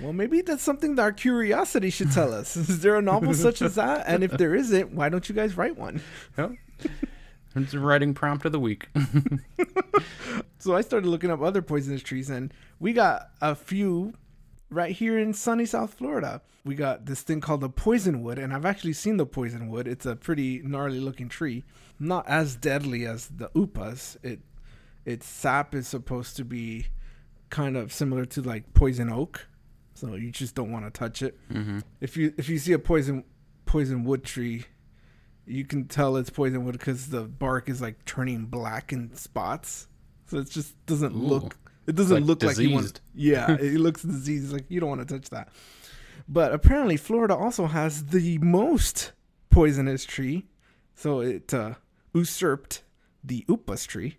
[0.00, 2.56] Well, maybe that's something that our curiosity should tell us.
[2.70, 4.04] Is there a novel such as that?
[4.06, 6.00] And if there isn't, why don't you guys write one?
[7.54, 8.88] it's a writing prompt of the week.
[10.58, 12.50] So I started looking up other poisonous trees, and
[12.80, 14.14] we got a few
[14.70, 16.40] right here in sunny South Florida.
[16.64, 19.86] We got this thing called the poison wood, and I've actually seen the poison wood.
[19.86, 21.64] It's a pretty gnarly looking tree,
[22.00, 24.16] not as deadly as the upas.
[24.22, 24.40] It
[25.04, 26.86] its sap is supposed to be
[27.50, 29.46] kind of similar to like poison oak,
[29.92, 31.38] so you just don't want to touch it.
[31.52, 33.24] hmm If you if you see a poison
[33.66, 34.64] poison wood tree,
[35.46, 39.88] you can tell it's poison wood because the bark is like turning black in spots.
[40.26, 41.18] So it just doesn't Ooh.
[41.18, 41.56] look.
[41.86, 42.82] It doesn't like look like you want.
[42.84, 43.00] diseased.
[43.14, 44.52] Yeah, it looks diseased.
[44.52, 45.48] Like you don't want to touch that.
[46.28, 49.12] But apparently, Florida also has the most
[49.50, 50.46] poisonous tree.
[50.94, 51.74] So it uh,
[52.14, 52.82] usurped
[53.22, 54.18] the upas tree.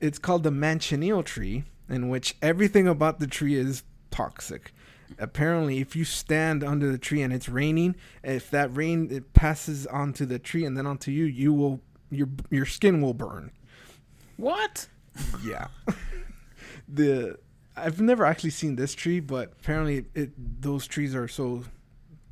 [0.00, 4.74] It's called the manchineel tree, in which everything about the tree is toxic.
[5.18, 9.86] Apparently, if you stand under the tree and it's raining, if that rain it passes
[9.86, 13.50] onto the tree and then onto you, you will your your skin will burn.
[14.36, 14.88] What?
[15.44, 15.68] Yeah.
[16.88, 17.38] the
[17.76, 20.32] I've never actually seen this tree, but apparently it
[20.62, 21.64] those trees are so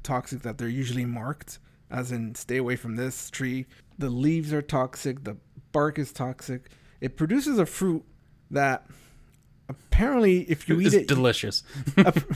[0.03, 1.59] toxic that they're usually marked
[1.91, 3.67] as in stay away from this tree.
[3.99, 5.37] The leaves are toxic, the
[5.73, 6.71] bark is toxic.
[7.01, 8.05] It produces a fruit
[8.51, 8.87] that
[9.71, 11.63] apparently if you it's eat it delicious.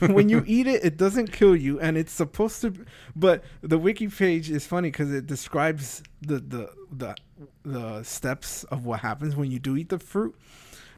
[0.08, 2.72] when you eat it it doesn't kill you and it's supposed to
[3.16, 7.14] but the wiki page is funny because it describes the, the the
[7.64, 10.34] the steps of what happens when you do eat the fruit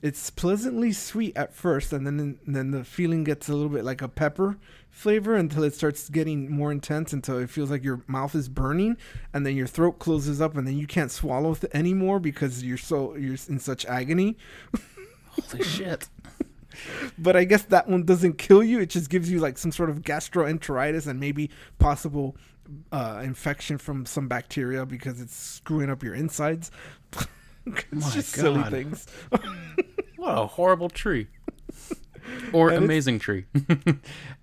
[0.03, 4.03] it's pleasantly sweet at first and then then the feeling gets a little bit like
[4.03, 4.57] a pepper
[4.91, 8.97] flavor until it starts getting more intense until it feels like your mouth is burning
[9.33, 12.79] and then your throat closes up and then you can't swallow th- anymore because you're
[12.79, 14.37] so you're in such agony
[15.51, 16.09] Holy shit.
[17.19, 18.81] but I guess that one doesn't kill you.
[18.81, 22.37] It just gives you like some sort of gastroenteritis and maybe possible
[22.93, 26.71] uh, infection from some bacteria because it's screwing up your insides.
[27.67, 29.07] it's My just silly things.
[30.17, 31.29] What a horrible tree.
[32.53, 33.45] Or And amazing tree.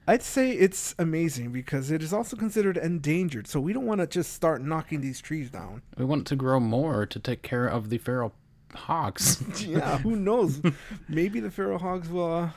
[0.08, 3.48] I'd say it's amazing because it is also considered endangered.
[3.48, 5.82] So we don't want to just start knocking these trees down.
[5.98, 8.34] we want to grow more to take care of the feral
[8.76, 9.41] hogs.
[9.67, 10.61] Yeah, who knows?
[11.07, 12.34] Maybe the feral hogs will.
[12.34, 12.49] Uh,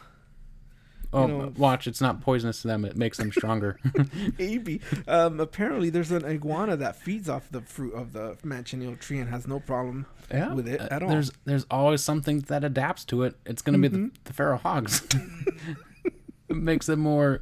[1.12, 1.86] Oh, know- watch!
[1.86, 2.84] It's not poisonous to them.
[2.84, 3.78] It makes them stronger.
[4.38, 4.80] maybe.
[5.06, 9.30] Um, apparently, there's an iguana that feeds off the fruit of the manchineel tree and
[9.30, 11.08] has no problem yeah, with it uh, at all.
[11.08, 13.36] There's there's always something that adapts to it.
[13.46, 14.16] It's gonna be the, Mm-hmm.
[14.24, 15.06] the feral hogs.
[16.48, 17.40] it makes them more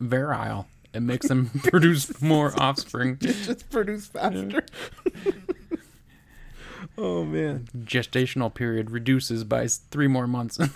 [0.00, 0.66] virile.
[0.92, 3.18] It makes them produce more offspring.
[3.20, 4.64] It just produce faster.
[6.96, 7.68] Oh man.
[7.76, 10.58] Gestational period reduces by three more months.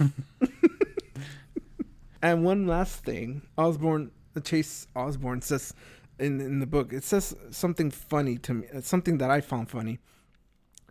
[2.23, 4.11] And one last thing, Osborn
[4.43, 5.75] Chase Osborn says
[6.19, 9.71] in in the book, it says something funny to me, uh, something that I found
[9.71, 9.99] funny.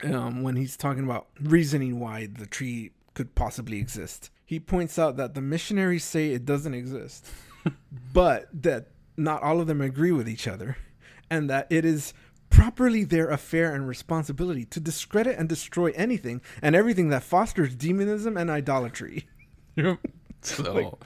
[0.04, 5.18] Um, when he's talking about reasoning why the tree could possibly exist, he points out
[5.18, 7.26] that the missionaries say it doesn't exist,
[8.14, 10.78] but that not all of them agree with each other,
[11.30, 12.14] and that it is
[12.58, 18.36] properly their affair and responsibility to discredit and destroy anything and everything that fosters demonism
[18.38, 19.28] and idolatry.
[19.76, 20.00] Yep.
[20.42, 20.98] so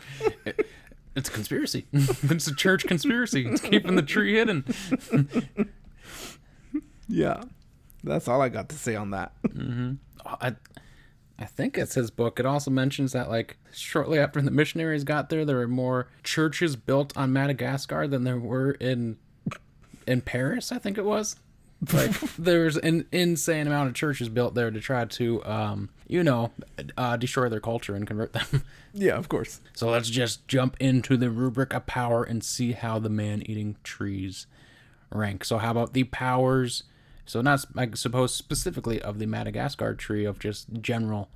[0.46, 0.66] it-
[1.18, 1.88] it's a conspiracy.
[1.94, 3.46] it's a church conspiracy.
[3.46, 4.64] It's keeping the tree hidden.
[7.10, 7.42] Yeah,
[8.02, 9.34] that's all I got to say on that.
[9.46, 9.96] Mm-hmm.
[10.26, 10.56] I,
[11.38, 12.40] I think it's his book.
[12.40, 16.78] It also mentions that like shortly after the missionaries got there, there were more churches
[16.78, 19.18] built on Madagascar than there were in
[20.08, 20.72] in Paris.
[20.72, 21.36] I think it was.
[21.94, 26.52] Like there's an insane amount of churches built there to try to, um, you know,
[26.96, 28.64] uh, destroy their culture and convert them.
[28.94, 29.62] yeah, of course.
[29.74, 34.46] So let's just jump into the rubric of power and see how the man-eating trees
[35.12, 35.44] rank.
[35.44, 36.84] So how about the powers?
[37.26, 41.30] So not I suppose specifically of the Madagascar tree of just general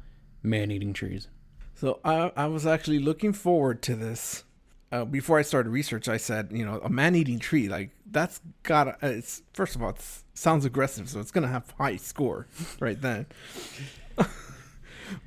[0.43, 1.27] man-eating trees.
[1.73, 4.43] So I I was actually looking forward to this.
[4.91, 8.83] Uh, before I started research, I said, you know, a man-eating tree, like that's got.
[8.85, 10.01] to It's first of all, it
[10.33, 12.47] sounds aggressive, so it's gonna have high score
[12.79, 13.25] right then.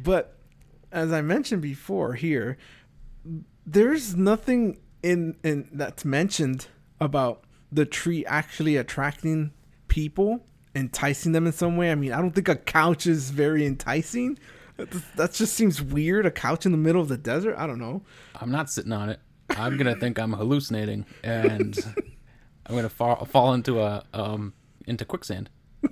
[0.02, 0.36] but
[0.92, 2.56] as I mentioned before, here,
[3.66, 6.68] there's nothing in in that's mentioned
[7.00, 9.52] about the tree actually attracting
[9.88, 11.90] people, enticing them in some way.
[11.90, 14.38] I mean, I don't think a couch is very enticing.
[15.16, 16.24] That just seems weird.
[16.24, 17.56] A couch in the middle of the desert.
[17.58, 18.02] I don't know.
[18.36, 19.20] I'm not sitting on it.
[19.50, 21.76] I'm gonna think I'm hallucinating, and
[22.66, 24.52] I'm gonna fall fall into a um
[24.86, 25.50] into quicksand.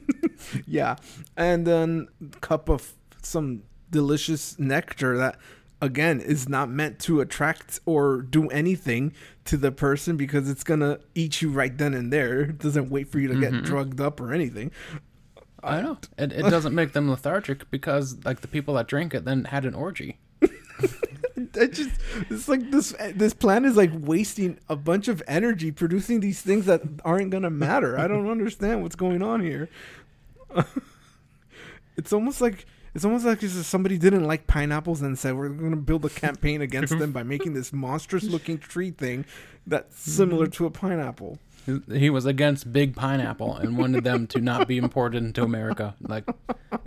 [0.67, 0.97] Yeah,
[1.37, 2.09] and then
[2.41, 2.93] cup of
[3.23, 5.39] some delicious nectar that
[5.81, 9.13] again is not meant to attract or do anything
[9.47, 12.43] to the person because it's gonna eat you right then and there.
[12.43, 14.71] It doesn't wait for you to get drugged up or anything.
[15.63, 19.25] I know it, it doesn't make them lethargic because like the people that drank it
[19.25, 20.19] then had an orgy.
[21.61, 21.91] I just
[22.31, 26.67] it's like this this plant is like wasting a bunch of energy producing these things
[26.67, 27.99] that aren't gonna matter.
[27.99, 29.69] I don't understand what's going on here.
[31.97, 36.05] it's almost like it's almost like somebody didn't like pineapples and said we're gonna build
[36.05, 39.25] a campaign against them by making this monstrous looking tree thing
[39.67, 41.39] that's similar to a pineapple.
[41.93, 45.95] He was against big pineapple and wanted them to not be imported into America.
[46.01, 46.25] Like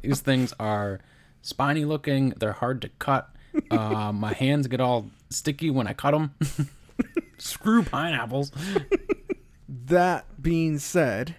[0.01, 0.99] these things are
[1.41, 2.29] spiny looking.
[2.37, 3.29] They're hard to cut.
[3.71, 6.35] Uh, my hands get all sticky when I cut them.
[7.37, 8.51] Screw pineapples.
[9.67, 11.35] That being said,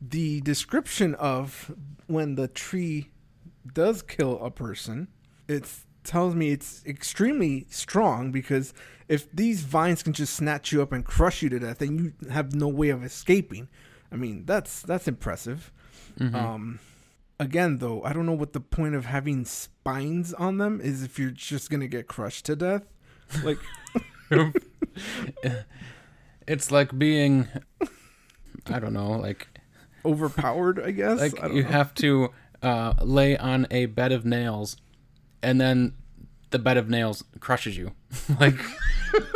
[0.00, 1.74] the description of
[2.06, 3.10] when the tree
[3.72, 5.08] does kill a person,
[5.48, 5.68] it
[6.04, 8.72] tells me it's extremely strong because
[9.08, 12.28] if these vines can just snatch you up and crush you to death, then you
[12.30, 13.68] have no way of escaping.
[14.10, 15.72] I mean, that's that's impressive.
[16.34, 16.78] Um,
[17.38, 19.44] again, though, I don't know what the point of having
[19.82, 22.84] spines on them is if you're just gonna get crushed to death.
[23.42, 23.58] Like,
[26.46, 27.48] It's like being,
[28.66, 29.46] I don't know, like
[30.04, 31.20] overpowered, I guess.
[31.20, 31.68] like I you know.
[31.68, 32.30] have to
[32.62, 34.76] uh, lay on a bed of nails,
[35.42, 35.94] and then
[36.50, 37.92] the bed of nails crushes you.
[38.40, 38.56] like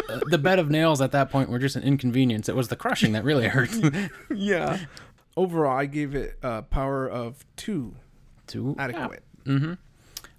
[0.09, 2.49] uh, the bed of nails at that point were just an inconvenience.
[2.49, 3.71] It was the crushing that really hurt.
[4.35, 4.79] yeah.
[5.37, 7.95] Overall, I gave it a power of two,
[8.49, 9.23] Two adequate.
[9.45, 9.75] Mm-hmm.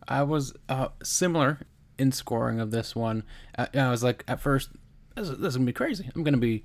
[0.08, 1.60] I was uh, similar
[1.98, 3.24] in scoring of this one.
[3.58, 4.70] I, I was like, at first,
[5.16, 6.10] this is, this is gonna be crazy.
[6.16, 6.64] I'm gonna be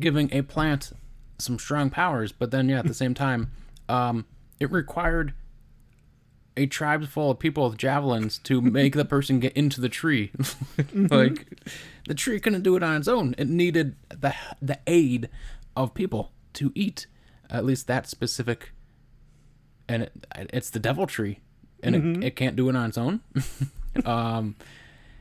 [0.00, 0.92] giving a plant
[1.38, 3.50] some strong powers, but then yeah, at the same time,
[3.88, 4.26] um,
[4.60, 5.34] it required
[6.56, 10.30] a tribe full of people with javelins to make the person get into the tree.
[10.94, 11.60] like
[12.06, 13.34] the tree couldn't do it on its own.
[13.38, 15.28] It needed the the aid
[15.76, 17.06] of people to eat.
[17.50, 18.72] At least that specific
[19.88, 21.40] and it, it's the devil tree
[21.84, 23.20] and it, it can't do it on its own.
[24.04, 24.56] Um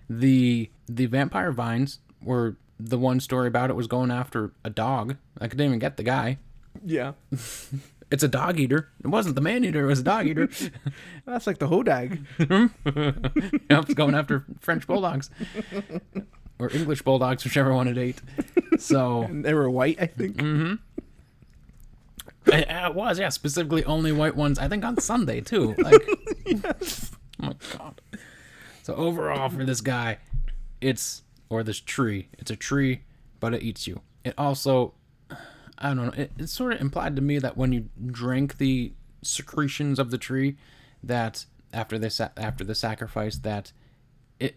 [0.09, 5.15] the the vampire vines were the one story about it was going after a dog.
[5.39, 6.39] I couldn't even get the guy.
[6.83, 7.11] Yeah.
[8.11, 8.89] it's a dog eater.
[9.03, 10.49] It wasn't the man eater it was a dog eater.
[11.25, 12.25] That's like the Hodag.
[13.69, 15.29] yep, it's going after french bulldogs.
[16.57, 18.21] Or english bulldogs whichever one it ate.
[18.79, 20.41] So And they were white, I think.
[20.41, 20.79] It,
[22.47, 24.59] it was, yeah, specifically only white ones.
[24.59, 25.75] I think on Sunday too.
[25.77, 26.01] Like,
[26.47, 26.73] oh
[27.39, 28.01] my god.
[28.83, 30.17] So overall, for this guy,
[30.81, 33.03] it's or this tree, it's a tree,
[33.39, 34.01] but it eats you.
[34.25, 34.93] It also,
[35.77, 36.13] I don't know.
[36.23, 40.17] It, it sort of implied to me that when you drank the secretions of the
[40.17, 40.57] tree,
[41.01, 43.71] that after this after the sacrifice, that
[44.39, 44.55] it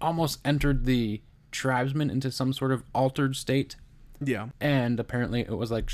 [0.00, 1.20] almost entered the
[1.50, 3.74] tribesmen into some sort of altered state
[4.22, 4.48] Yeah.
[4.60, 5.90] and apparently it was like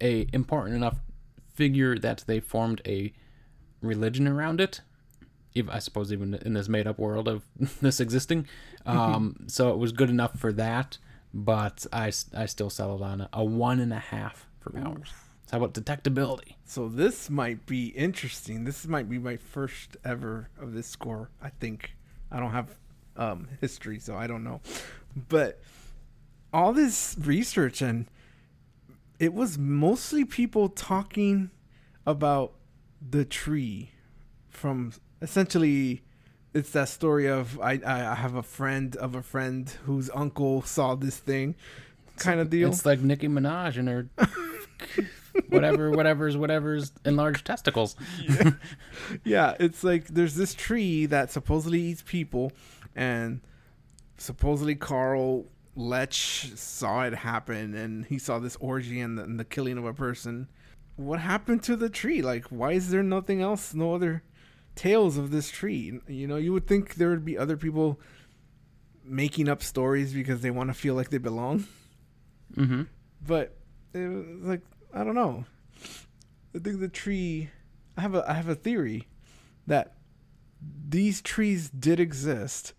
[0.00, 1.00] a important enough
[1.54, 3.12] figure that they formed a
[3.80, 4.80] religion around it
[5.54, 7.44] even, i suppose even in this made up world of
[7.80, 8.46] this existing
[8.86, 10.98] um, so it was good enough for that
[11.32, 15.12] but I, I still settled on a, a one and a half for powers
[15.46, 18.62] so how about detectability So this might be interesting.
[18.62, 21.30] This might be my first ever of this score.
[21.42, 21.96] I think
[22.30, 22.76] I don't have
[23.16, 24.60] um, history, so I don't know.
[25.28, 25.60] But
[26.52, 28.06] all this research and
[29.20, 31.50] it was mostly people talking
[32.04, 32.54] about
[33.00, 33.90] the tree
[34.48, 34.92] from
[35.22, 36.02] essentially
[36.52, 40.62] it's that story of I, I I have a friend of a friend whose uncle
[40.62, 41.54] saw this thing
[42.16, 42.68] kind of deal.
[42.68, 44.08] it's like nicki minaj and her
[45.48, 47.94] whatever whatever's whatever's enlarged testicles
[49.24, 52.52] yeah, it's like there's this tree that supposedly eats people,
[52.94, 53.40] and
[54.18, 55.46] supposedly Carl
[55.76, 59.84] Lech saw it happen, and he saw this orgy and the, and the killing of
[59.84, 60.48] a person.
[60.96, 62.22] What happened to the tree?
[62.22, 63.72] Like, why is there nothing else?
[63.72, 64.22] No other
[64.74, 66.00] tales of this tree?
[66.08, 68.00] You know, you would think there would be other people
[69.04, 71.66] making up stories because they want to feel like they belong,
[72.54, 72.82] mm-hmm.
[73.26, 73.56] but
[73.94, 74.62] it was like
[74.92, 75.44] I don't know.
[76.54, 77.50] I think the tree.
[77.96, 79.08] I have a I have a theory
[79.66, 79.94] that
[80.88, 82.72] these trees did exist,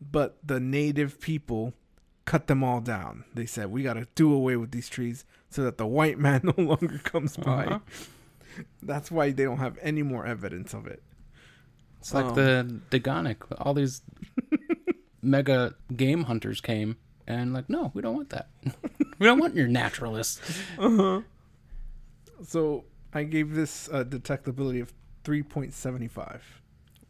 [0.00, 1.74] but the native people
[2.24, 3.24] cut them all down.
[3.34, 6.40] They said we got to do away with these trees so that the white man
[6.56, 7.66] no longer comes by.
[7.66, 7.78] Uh-huh.
[8.82, 11.02] That's why they don't have any more evidence of it.
[12.00, 13.36] It's like Um, the Dagonic.
[13.60, 14.02] All these
[15.22, 16.96] mega game hunters came
[17.26, 18.48] and like, no, we don't want that.
[19.18, 20.40] we don't want your naturalists.
[20.78, 21.22] Uh-huh.
[22.44, 22.84] So
[23.14, 24.92] I gave this uh, detectability of
[25.24, 26.42] three point seventy five.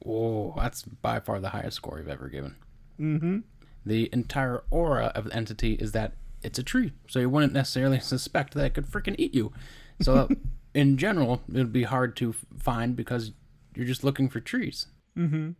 [0.04, 2.56] Oh, that's by far the highest score you've ever given.
[3.00, 3.38] Mm-hmm.
[3.84, 8.00] The entire aura of the entity is that it's a tree, so you wouldn't necessarily
[8.14, 9.52] suspect that it could freaking eat you.
[10.00, 10.28] So,
[10.74, 13.32] in general, it would be hard to find because
[13.74, 14.86] you're just looking for trees.
[15.16, 15.50] Mm-hmm.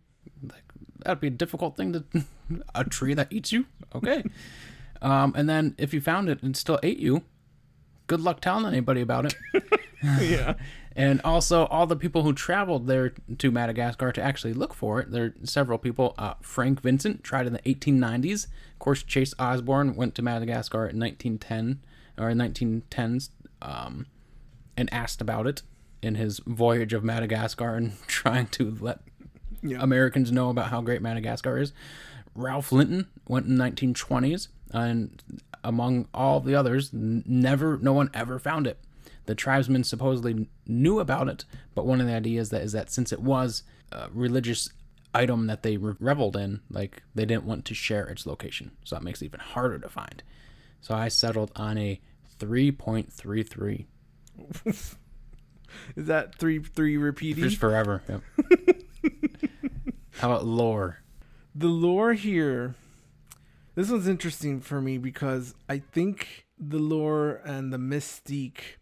[0.44, 0.62] like
[1.04, 2.04] that'd be a difficult thing to
[2.74, 4.22] a tree that eats you okay
[5.02, 7.22] um and then if you found it and still ate you
[8.06, 9.34] good luck telling anybody about it
[10.20, 10.54] yeah.
[10.96, 15.10] and also all the people who traveled there to madagascar to actually look for it
[15.10, 19.94] there are several people uh, frank vincent tried in the 1890s of course chase osborn
[19.94, 21.80] went to madagascar in 1910
[22.18, 23.30] or in 1910s
[23.62, 24.06] um,
[24.76, 25.62] and asked about it
[26.02, 29.00] in his voyage of madagascar and trying to let
[29.62, 29.78] Yeah.
[29.80, 31.72] Americans know about how great Madagascar is.
[32.34, 35.22] Ralph Linton went in 1920s, and
[35.62, 38.78] among all the others, never, no one ever found it.
[39.26, 41.44] The tribesmen supposedly knew about it,
[41.74, 43.62] but one of the ideas that is that since it was
[43.92, 44.70] a religious
[45.14, 49.02] item that they reveled in, like they didn't want to share its location, so that
[49.02, 50.22] makes it even harder to find.
[50.80, 52.00] So I settled on a
[52.40, 53.86] 3.33.
[54.66, 54.96] Is
[56.06, 57.44] that three three repeating?
[57.44, 58.02] Just forever.
[58.08, 58.22] Yep.
[60.18, 61.02] How about lore?
[61.54, 62.74] the lore here
[63.74, 68.78] this one's interesting for me because i think the lore and the mystique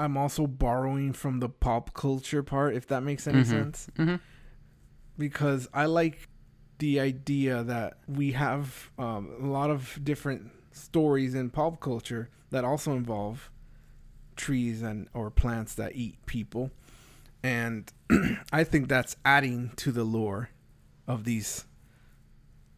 [0.00, 3.46] i'm also borrowing from the pop culture part if that makes any Mhm.
[3.46, 4.16] sense Mm-hmm.
[5.18, 6.28] because i like
[6.78, 12.64] the idea that we have um, a lot of different stories in pop culture that
[12.64, 13.50] also involve
[14.36, 16.70] trees and or plants that eat people
[17.42, 17.92] and
[18.52, 20.48] i think that's adding to the lore
[21.06, 21.64] of these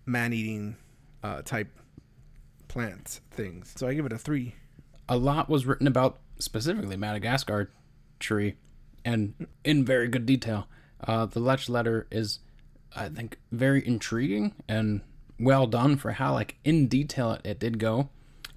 [0.07, 0.77] man-eating
[1.23, 1.69] uh, type
[2.69, 4.55] plants things so i give it a three
[5.09, 7.70] A lot was written about specifically Madagascar
[8.19, 8.55] tree,
[9.05, 10.66] and in very good detail.
[11.05, 12.39] Uh, the Lech letter is,
[12.94, 15.01] I think, very intriguing and
[15.39, 18.09] well done for how like in detail it, it did go,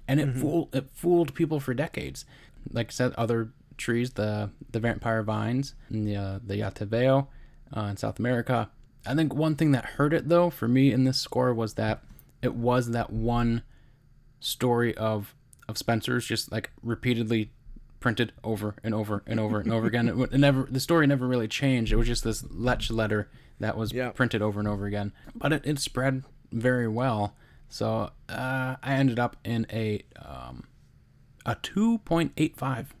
[0.06, 2.24] and it fooled it fooled people for decades.
[2.72, 7.28] Like I said, other trees, the the vampire vines, and the uh, the Ya-te-veo
[7.76, 8.70] uh, in South America.
[9.06, 12.02] I think one thing that hurt it though for me in this score was that
[12.42, 13.62] it was that one
[14.40, 15.34] story of
[15.68, 17.50] of Spencer's just like repeatedly
[18.00, 20.08] printed over and over and over and over again.
[20.08, 21.92] It, it never the story never really changed.
[21.92, 24.10] It was just this Lech letter that was Yeah.
[24.10, 25.12] printed over and over again.
[25.34, 27.34] But it, it spread very well.
[27.68, 30.64] So uh, I ended up in a um,
[31.44, 32.94] a two point eight five.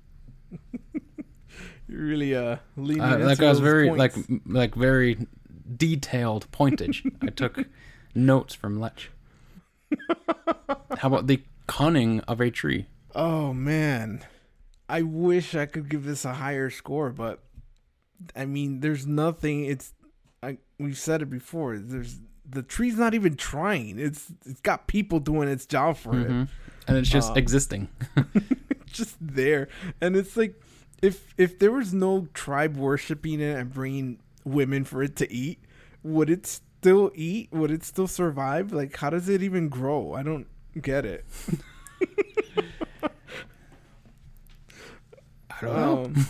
[1.88, 4.16] you're really uh leaning Uh, like I was very points.
[4.28, 5.26] like like very
[5.76, 7.08] detailed pointage.
[7.22, 7.64] I took
[8.14, 9.10] notes from Lech.
[10.98, 12.86] How about the cunning of a tree?
[13.14, 14.24] Oh man,
[14.88, 17.40] I wish I could give this a higher score, but
[18.34, 19.64] I mean, there's nothing.
[19.64, 19.92] It's
[20.42, 21.78] I we've said it before.
[21.78, 23.98] There's the tree's not even trying.
[23.98, 26.28] It's it's got people doing its job for it.
[26.28, 26.48] Mhm.
[26.88, 27.88] And it's just Um, existing.
[28.86, 29.68] Just there,
[30.00, 30.58] and it's like
[31.02, 35.58] if if there was no tribe worshiping it and bringing women for it to eat,
[36.02, 37.50] would it still eat?
[37.52, 38.72] Would it still survive?
[38.72, 40.14] Like, how does it even grow?
[40.14, 40.46] I don't
[40.80, 41.26] get it.
[45.60, 46.04] I don't know.
[46.04, 46.26] Um,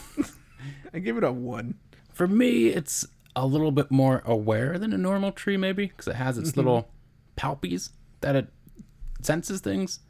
[0.94, 1.74] I give it a one.
[2.12, 6.16] For me, it's a little bit more aware than a normal tree, maybe, because it
[6.16, 6.89] has its little
[7.36, 7.90] palpies
[8.23, 8.48] that it
[9.20, 10.01] senses things.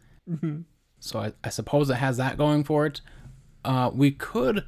[1.01, 3.01] So I, I suppose it has that going for it.
[3.65, 4.65] Uh, we could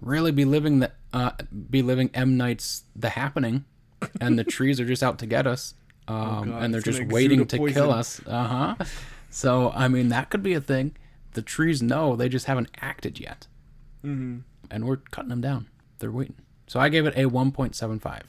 [0.00, 1.30] really be living the uh,
[1.70, 3.64] be living M Night's The Happening,
[4.20, 5.74] and the trees are just out to get us,
[6.08, 7.74] um, God, and they're just waiting to poison.
[7.74, 8.20] kill us.
[8.26, 8.84] Uh huh.
[9.30, 10.96] So I mean, that could be a thing.
[11.32, 13.46] The trees know they just haven't acted yet
[14.04, 14.38] Mm-hmm.
[14.70, 15.68] and we're cutting them down.
[15.98, 16.36] They're waiting.
[16.66, 18.22] So I gave it a 1.75.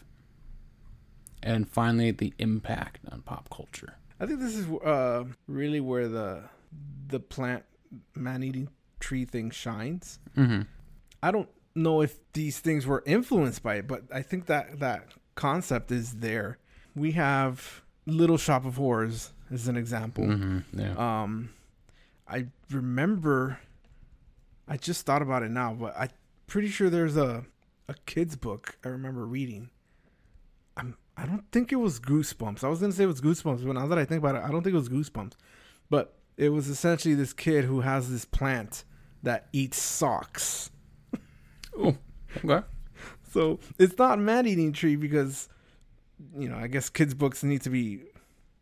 [1.43, 3.95] And finally, the impact on pop culture.
[4.19, 6.43] I think this is uh, really where the
[7.07, 7.63] the plant
[8.13, 8.69] man eating
[8.99, 10.19] tree thing shines.
[10.37, 10.63] Mm-hmm.
[11.23, 15.13] I don't know if these things were influenced by it, but I think that that
[15.35, 16.57] concept is there.
[16.95, 20.25] We have Little Shop of Horrors as an example.
[20.25, 20.79] Mm-hmm.
[20.79, 21.21] Yeah.
[21.23, 21.51] Um,
[22.27, 23.59] I remember.
[24.69, 26.09] I just thought about it now, but I'm
[26.47, 27.45] pretty sure there's a
[27.87, 29.71] a kids book I remember reading.
[30.77, 32.63] I'm I don't think it was Goosebumps.
[32.63, 34.51] I was gonna say it was Goosebumps, but now that I think about it, I
[34.51, 35.33] don't think it was Goosebumps.
[35.89, 38.83] But it was essentially this kid who has this plant
[39.23, 40.69] that eats socks.
[41.77, 41.97] oh,
[42.45, 42.65] okay.
[43.31, 45.49] So it's not man eating tree because,
[46.37, 48.03] you know, I guess kids' books need to be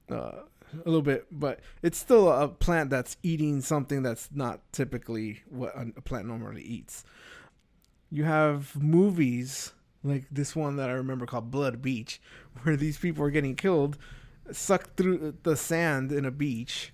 [0.09, 0.41] uh,
[0.73, 5.73] a little bit, but it's still a plant that's eating something that's not typically what
[5.75, 7.03] a plant normally eats.
[8.09, 9.73] You have movies
[10.03, 12.21] like this one that I remember called Blood Beach,
[12.63, 13.97] where these people are getting killed,
[14.51, 16.93] sucked through the sand in a beach,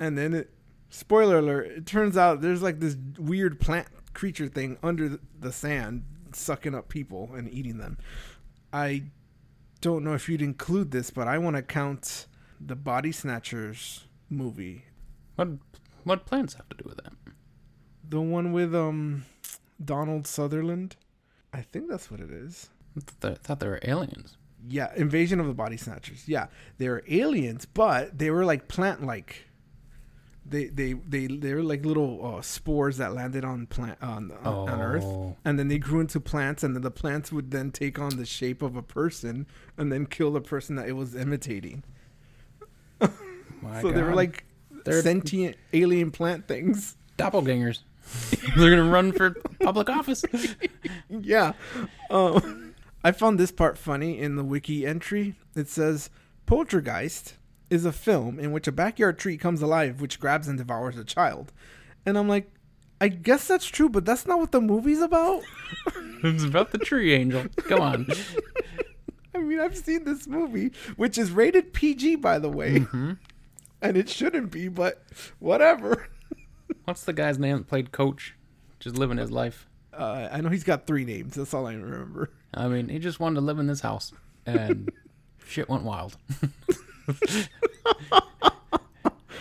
[0.00, 0.50] and then it,
[0.90, 6.04] spoiler alert, it turns out there's like this weird plant creature thing under the sand
[6.32, 7.98] sucking up people and eating them.
[8.72, 9.04] I
[9.80, 12.26] don't know if you'd include this, but I want to count
[12.60, 14.84] the Body Snatchers movie,
[15.36, 15.48] What
[16.04, 17.12] what plants have to do with that?
[18.08, 19.24] the one with um
[19.84, 20.96] Donald Sutherland.
[21.52, 22.68] I think that's what it is.
[22.96, 24.36] I thought they, I thought they were aliens.
[24.68, 26.26] Yeah, Invasion of the Body Snatchers.
[26.28, 26.48] Yeah,
[26.78, 29.44] they were aliens, but they were like plant-like.
[30.44, 34.68] They they they they were like little uh, spores that landed on plant on on,
[34.68, 35.36] on Earth, Oh.
[35.44, 38.24] and then they grew into plants, and then the plants would then take on the
[38.26, 41.84] shape of a person, and then kill the person that it was imitating.
[43.62, 44.44] My so they were like
[44.84, 46.96] They're- sentient alien plant things.
[47.18, 47.80] doppelgangers.
[48.56, 49.30] They're gonna run for
[49.60, 50.24] public office.
[51.10, 51.52] yeah.
[52.10, 52.74] Um,
[53.04, 55.34] I found this part funny in the wiki entry.
[55.54, 56.08] It says
[56.46, 57.34] Poltergeist
[57.70, 61.04] is a film in which a backyard tree comes alive which grabs and devours a
[61.04, 61.52] child.
[62.06, 62.50] And I'm like,
[63.00, 65.42] I guess that's true, but that's not what the movie's about.
[66.24, 67.44] It's about the tree angel.
[67.68, 68.06] Come on.
[69.32, 73.12] I mean, I've seen this movie, which is rated PG, by the way, Mm-hmm.
[73.80, 75.02] And it shouldn't be, but
[75.38, 76.08] whatever.
[76.84, 78.34] What's the guy's name that played Coach?
[78.80, 79.66] Just living his life.
[79.92, 81.34] Uh, I know he's got three names.
[81.34, 82.30] That's all I remember.
[82.54, 84.12] I mean, he just wanted to live in this house,
[84.46, 84.90] and
[85.46, 86.16] shit went wild.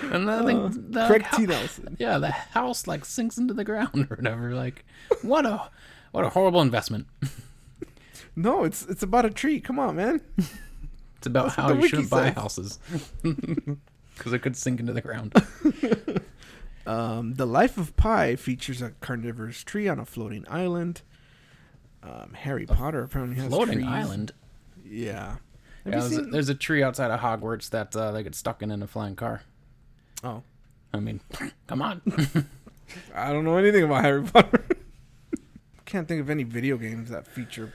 [0.02, 1.46] and I think the Craig T.
[1.46, 1.96] Nelson.
[2.00, 4.54] yeah, the house like sinks into the ground or whatever.
[4.54, 4.84] Like,
[5.22, 5.70] what a
[6.12, 7.08] what a horrible investment.
[8.36, 9.60] No, it's it's about a tree.
[9.60, 10.22] Come on, man.
[11.18, 12.80] It's about what how the you shouldn't buy houses
[14.18, 15.34] because it could sink into the ground.
[16.86, 21.02] Um, the Life of Pi features a carnivorous tree on a floating island.
[22.02, 23.88] Um, Harry Potter apparently has a Floating trees.
[23.90, 24.32] island.
[24.86, 25.36] Yeah.
[25.86, 28.72] Yeah, there's, a, there's a tree outside of Hogwarts that uh, they get stuck in
[28.72, 29.42] in a flying car.
[30.24, 30.44] Oh,
[30.94, 31.20] I mean,
[31.68, 32.02] come on.
[33.14, 34.64] I don't know anything about Harry Potter.
[35.84, 37.74] Can't think of any video games that feature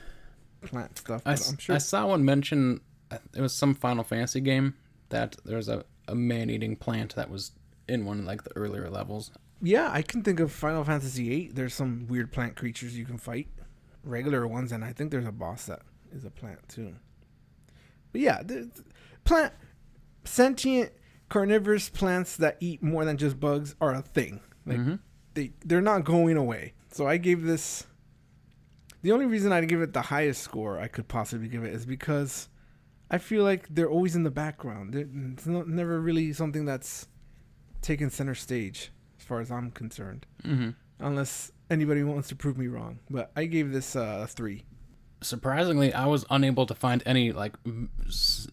[0.63, 1.21] plant stuff.
[1.23, 1.75] I, I'm sure.
[1.75, 2.81] I saw one mention.
[3.11, 4.73] uh, It was some Final Fantasy game
[5.09, 7.51] that there was a, a man-eating plant that was
[7.87, 9.31] in one of like the earlier levels.
[9.61, 11.51] Yeah, I can think of Final Fantasy VIII.
[11.53, 13.47] There's some weird plant creatures you can fight,
[14.03, 15.81] regular ones, and I think there's a boss that
[16.13, 16.95] is a plant too.
[18.11, 18.83] But yeah, the, the
[19.23, 19.53] plant
[20.25, 20.91] sentient
[21.29, 24.41] carnivorous plants that eat more than just bugs are a thing.
[24.65, 24.99] Like Mhm.
[25.33, 26.73] they they're not going away.
[26.91, 27.87] So I gave this.
[29.01, 31.85] The only reason I'd give it the highest score I could possibly give it is
[31.85, 32.47] because
[33.13, 34.95] I feel like they're always in the background.
[34.95, 37.07] They're, it's not, never really something that's
[37.83, 40.25] taken center stage, as far as I'm concerned.
[40.43, 40.71] Mm-hmm.
[40.99, 44.63] Unless anybody wants to prove me wrong, but I gave this uh, a three.
[45.21, 48.47] Surprisingly, I was unable to find any like m- s-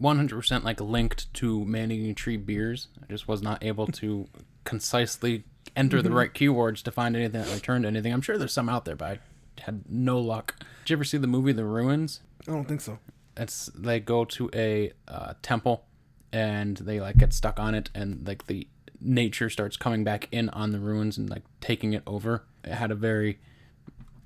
[0.00, 2.88] 100% like linked to man-eating tree beers.
[3.02, 4.28] I just was not able to
[4.64, 5.44] concisely
[5.74, 8.12] enter the right keywords to find anything that returned anything.
[8.12, 9.20] I'm sure there's some out there, but
[9.58, 10.56] I had no luck.
[10.84, 12.20] Did you ever see the movie The Ruins?
[12.46, 12.98] I don't think so.
[13.40, 15.86] It's they go to a uh, temple
[16.32, 18.68] and they like get stuck on it and like the
[19.00, 22.44] nature starts coming back in on the ruins and like taking it over.
[22.62, 23.38] It had a very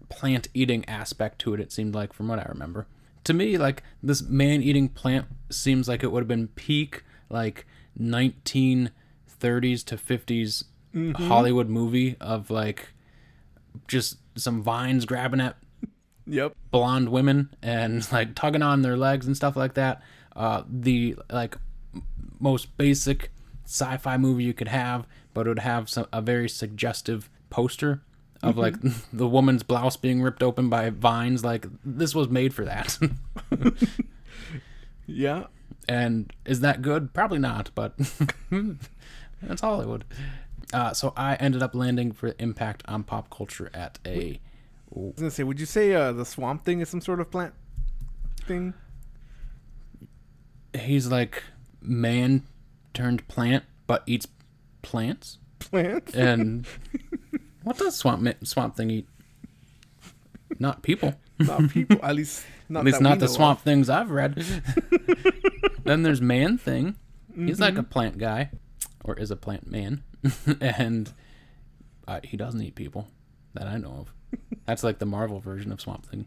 [0.08, 2.86] plant eating aspect to it it seemed like from what i remember.
[3.24, 7.66] To me like this man eating plant seems like it would have been peak like
[7.98, 8.90] 1930s
[9.84, 10.64] to 50s
[11.16, 12.90] hollywood movie of like
[13.88, 15.56] just some vines grabbing at
[16.26, 16.54] Yep.
[16.70, 20.02] blonde women and like tugging on their legs and stuff like that.
[20.34, 21.56] Uh, the like
[22.40, 23.30] most basic
[23.66, 28.02] sci-fi movie you could have, but it would have some a very suggestive poster
[28.42, 28.74] of like
[29.12, 31.44] the woman's blouse being ripped open by vines.
[31.44, 32.98] Like this was made for that.
[35.06, 35.44] Yeah.
[35.86, 37.12] and is that good?
[37.12, 37.94] Probably not, but
[39.42, 40.04] that's Hollywood.
[40.72, 44.40] Uh, so I ended up landing for impact on pop culture at a
[44.96, 47.30] I was gonna say, would you say uh, the swamp thing is some sort of
[47.30, 47.54] plant
[48.46, 48.74] thing?
[50.76, 51.42] he's like
[51.80, 52.42] man
[52.92, 54.26] turned plant but eats
[54.82, 56.12] plants Plants?
[56.14, 56.66] and
[57.62, 59.08] what does swamp ma- swamp thing eat
[60.58, 61.98] not people not people.
[62.02, 62.80] At least not.
[62.80, 63.36] at least not the know of.
[63.36, 64.34] swamp things i've read
[65.84, 66.96] then there's man thing
[67.36, 68.50] he's like a plant guy
[69.04, 70.02] or is a plant man
[70.60, 71.12] and
[72.08, 73.06] uh, he doesn't eat people
[73.54, 74.12] that i know of
[74.66, 76.26] that's like the marvel version of swamp thing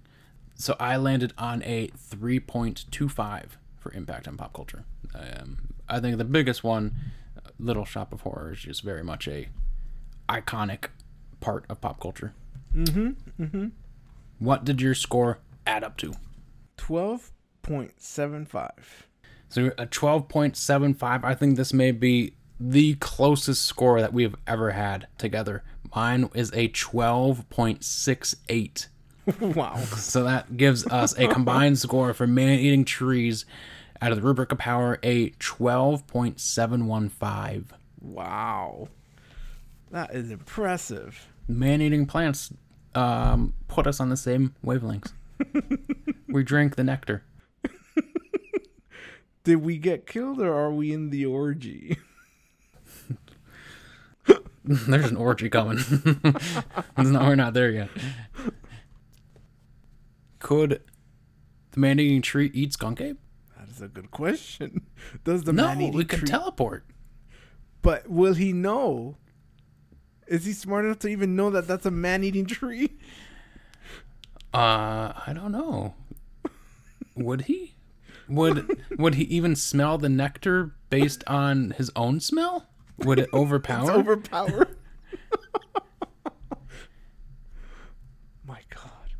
[0.56, 3.46] so i landed on a 3.25
[3.78, 4.84] for impact on pop culture
[5.16, 5.58] um,
[5.88, 6.94] i think the biggest one
[7.60, 9.48] little shop of Horrors, is just very much a
[10.30, 10.86] iconic
[11.40, 12.34] part of pop culture
[12.76, 13.44] Mm-hmm.
[13.44, 13.68] Mm-hmm.
[14.40, 16.14] what did your score add up to
[16.76, 17.32] Twelve
[17.64, 19.08] point seven five.
[19.50, 21.24] So a 12.75.
[21.24, 25.64] I think this may be the closest score that we've ever had together.
[25.96, 28.88] Mine is a 12.68.
[29.56, 29.76] wow.
[29.78, 33.46] So that gives us a combined score for man eating trees
[34.02, 37.66] out of the rubric of power a 12.715.
[38.02, 38.90] Wow.
[39.92, 41.28] That is impressive.
[41.48, 42.54] Man eating plants
[42.94, 45.14] um, put us on the same wavelengths.
[46.28, 47.24] we drink the nectar.
[49.44, 51.98] Did we get killed or are we in the orgy?
[54.88, 55.78] There's an orgy coming.
[56.98, 57.90] no, we're not there yet.
[60.40, 60.82] Could
[61.72, 63.20] the man eating tree eat skunk ape?
[63.58, 64.86] That is a good question.
[65.24, 66.86] Does the No, man eating we could tree- teleport.
[67.82, 69.18] But will he know?
[70.28, 72.98] Is he smart enough to even know that that's a man-eating tree?
[74.54, 75.94] Uh, I don't know.
[77.16, 77.76] Would he?
[78.28, 82.68] Would would he even smell the nectar based on his own smell?
[83.00, 83.90] Would it overpower?
[83.90, 84.68] it's overpower.
[88.46, 89.14] My God.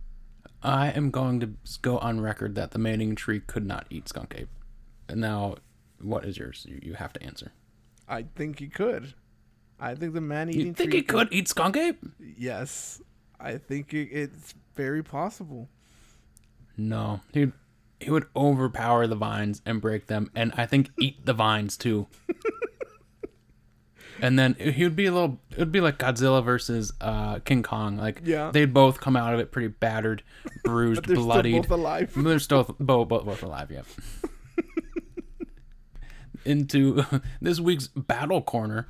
[0.64, 4.34] I am going to go on record that the Manning tree could not eat skunk
[4.36, 4.50] ape.
[5.08, 5.56] And now,
[6.02, 6.66] what is yours?
[6.68, 7.54] You, you have to answer.
[8.08, 9.14] I think he could.
[9.80, 10.68] I think the man eating.
[10.68, 12.04] You think tree he could, eat skunk ape?
[12.20, 13.02] Yes,
[13.40, 15.70] I think it, it's very possible.
[16.78, 17.52] No, he
[18.00, 22.08] he would overpower the vines and break them, and I think eat the vines too.
[24.22, 25.40] and then he would be a little.
[25.52, 27.98] It would be like Godzilla versus uh, King Kong.
[27.98, 28.52] Like Yeah.
[28.52, 30.24] they'd both come out of it pretty battered,
[30.64, 31.54] bruised, bloody.
[31.54, 31.64] They're bloodied.
[31.64, 32.14] still both alive.
[32.16, 33.72] They're still both both, both alive.
[33.72, 33.86] Yep.
[36.46, 37.04] Into
[37.42, 38.88] this week's battle corner.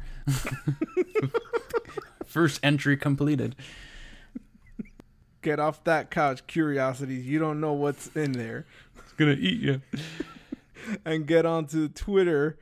[2.26, 3.56] First entry completed.
[5.41, 7.26] Get off that couch, curiosities.
[7.26, 8.66] You don't know what's in there.
[8.98, 9.82] It's gonna eat you.
[11.06, 12.60] and get onto Twitter.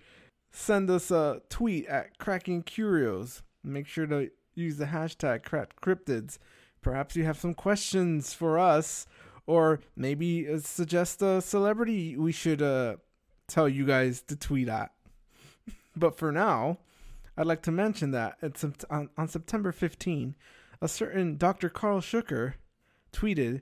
[0.57, 3.43] Send us a tweet at Cracking Curios.
[3.61, 6.37] Make sure to use the hashtag Crack Cryptids.
[6.81, 9.05] Perhaps you have some questions for us,
[9.45, 12.95] or maybe uh, suggest a celebrity we should uh,
[13.49, 14.91] tell you guys to tweet at.
[15.97, 16.77] But for now,
[17.35, 20.35] I'd like to mention that at on, on September 15,
[20.81, 21.67] a certain Dr.
[21.67, 22.53] Karl Shuker
[23.11, 23.61] tweeted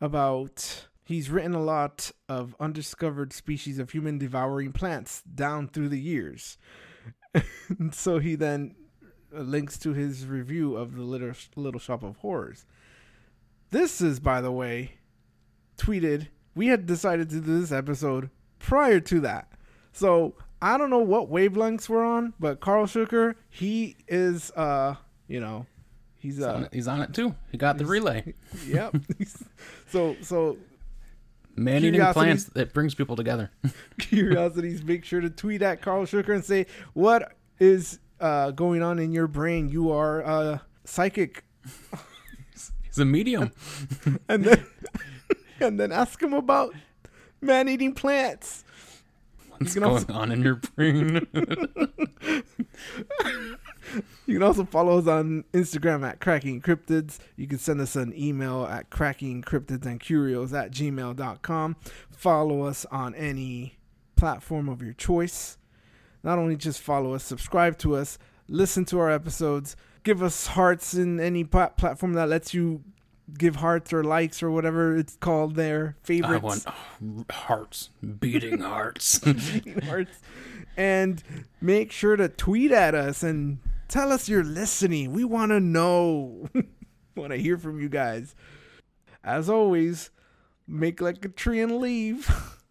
[0.00, 6.00] about he's written a lot of undiscovered species of human devouring plants down through the
[6.00, 6.58] years.
[7.90, 8.76] So he then
[9.34, 12.64] uh, links to his review of the little, little shop of horrors.
[13.70, 14.98] This is, by the way,
[15.76, 16.28] tweeted.
[16.54, 19.50] We had decided to do this episode prior to that.
[19.92, 24.94] So I don't know what wavelengths we're on, but Karl Shuker, he is, uh,
[25.26, 25.66] you know,
[26.16, 27.34] he's He's on uh, it, he's on it too.
[27.50, 28.34] He got the relay.
[28.66, 28.94] yep.
[29.90, 30.56] so so
[31.56, 33.50] Man eating plants that brings people together.
[33.98, 38.98] curiosities, make sure to tweet at Karl Shuker and say what is uh, going on
[38.98, 39.68] in your brain.
[39.68, 41.44] You are uh, psychic,
[42.82, 43.52] He's a medium.
[44.28, 44.66] and then
[45.60, 46.74] and then ask him about
[47.40, 48.64] man eating plants.
[49.58, 51.26] What's going also- on in your brain?
[54.26, 57.18] You can also follow us on Instagram at Cracking Cryptids.
[57.36, 61.76] You can send us an email at crackingcryptidsandcurios at gmail.com.
[62.10, 63.76] Follow us on any
[64.16, 65.58] platform of your choice.
[66.22, 70.94] Not only just follow us, subscribe to us, listen to our episodes, give us hearts
[70.94, 72.82] in any plat- platform that lets you
[73.38, 75.96] give hearts or likes or whatever it's called there.
[76.02, 76.32] Favorites.
[76.34, 77.90] I want oh, hearts,
[78.20, 79.18] beating hearts.
[79.18, 80.18] beating hearts.
[80.76, 81.22] And
[81.60, 83.58] make sure to tweet at us and
[83.94, 85.12] tell us you're listening.
[85.12, 86.48] We want to know.
[87.16, 88.34] want to hear from you guys.
[89.22, 90.10] As always,
[90.66, 92.28] make like a tree and leave.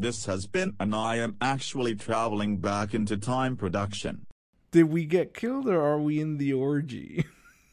[0.00, 4.24] This has been an I am actually traveling back into time production.
[4.70, 7.26] Did we get killed or are we in the orgy?